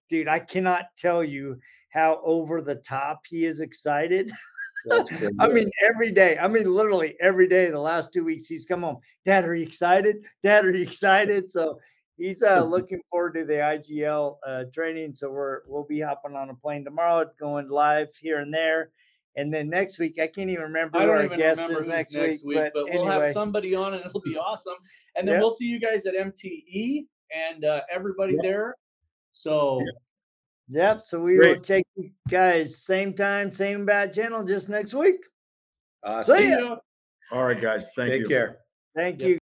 dude. 0.09 0.27
I 0.27 0.39
cannot 0.39 0.85
tell 0.97 1.23
you 1.23 1.59
how 1.89 2.21
over 2.23 2.61
the 2.61 2.75
top 2.75 3.21
he 3.27 3.45
is 3.45 3.59
excited. 3.59 4.31
I 5.39 5.47
mean, 5.47 5.69
every 5.89 6.11
day. 6.11 6.37
I 6.37 6.47
mean, 6.47 6.71
literally 6.71 7.15
every 7.19 7.47
day. 7.47 7.71
The 7.71 7.79
last 7.79 8.13
two 8.13 8.23
weeks, 8.23 8.45
he's 8.45 8.65
come 8.65 8.83
home. 8.83 8.97
Dad, 9.25 9.43
are 9.43 9.55
you 9.55 9.65
excited? 9.65 10.17
Dad, 10.43 10.63
are 10.63 10.71
you 10.71 10.83
excited? 10.83 11.49
So 11.49 11.79
he's 12.17 12.41
uh, 12.43 12.63
looking 12.69 13.01
forward 13.10 13.36
to 13.36 13.45
the 13.45 13.54
IGL 13.54 14.38
uh, 14.45 14.63
training. 14.73 15.13
So 15.13 15.30
we're 15.30 15.62
we'll 15.67 15.86
be 15.86 15.99
hopping 15.99 16.36
on 16.36 16.49
a 16.49 16.56
plane 16.56 16.84
tomorrow, 16.84 17.30
going 17.39 17.69
live 17.69 18.15
here 18.15 18.39
and 18.39 18.54
there. 18.54 18.91
And 19.38 19.54
then 19.54 19.69
next 19.69 19.99
week, 19.99 20.17
I 20.19 20.28
can't 20.28 20.49
even 20.49 20.63
remember 20.63 20.97
I 20.97 21.01
who 21.01 21.08
don't 21.08 21.32
our 21.32 21.38
guest 21.38 21.69
is 21.69 21.88
next, 21.88 22.13
next 22.13 22.43
week. 22.43 22.56
week, 22.56 22.58
But, 22.58 22.73
but, 22.73 22.93
we'll 22.93 23.10
anyway, 23.10 23.25
have 23.25 23.34
somebody 23.34 23.75
on 23.75 23.93
and 23.93 24.06
it'll 24.06 24.21
be 24.21 24.38
awesome. 24.41 24.75
And 25.15 25.28
then 25.28 25.34
Yep. 25.36 25.41
we'll 25.41 25.49
see 25.49 25.65
you 25.65 25.80
guys 25.80 26.06
at 26.06 26.13
MTE 26.13 27.06
and 27.36 27.65
uh, 27.65 27.82
everybody 27.91 28.36
Yep. 28.36 28.43
there. 28.43 28.75
So 29.34 29.86
yep. 30.69 31.01
So 31.01 31.19
we 31.21 31.38
will 31.38 31.56
Great. 31.56 31.63
check 31.63 31.84
you 31.97 32.12
guys 32.30 32.78
same 32.82 33.13
time, 33.13 33.54
same 33.54 33.86
bad 33.86 34.13
channel, 34.13 34.43
just 34.43 34.69
next 34.69 34.93
week. 34.93 35.17
Uh, 36.01 36.23
See 36.23 36.38
see 36.38 36.49
ya. 36.51 36.60
ya. 36.60 36.75
All 37.32 37.43
right, 37.43 37.62
guys. 37.62 37.88
Thank 37.95 38.13
you. 38.13 38.19
Take 38.19 38.30
care. 38.30 38.58
Thank 38.95 39.19
Yep. 39.19 39.30
you. 39.30 39.39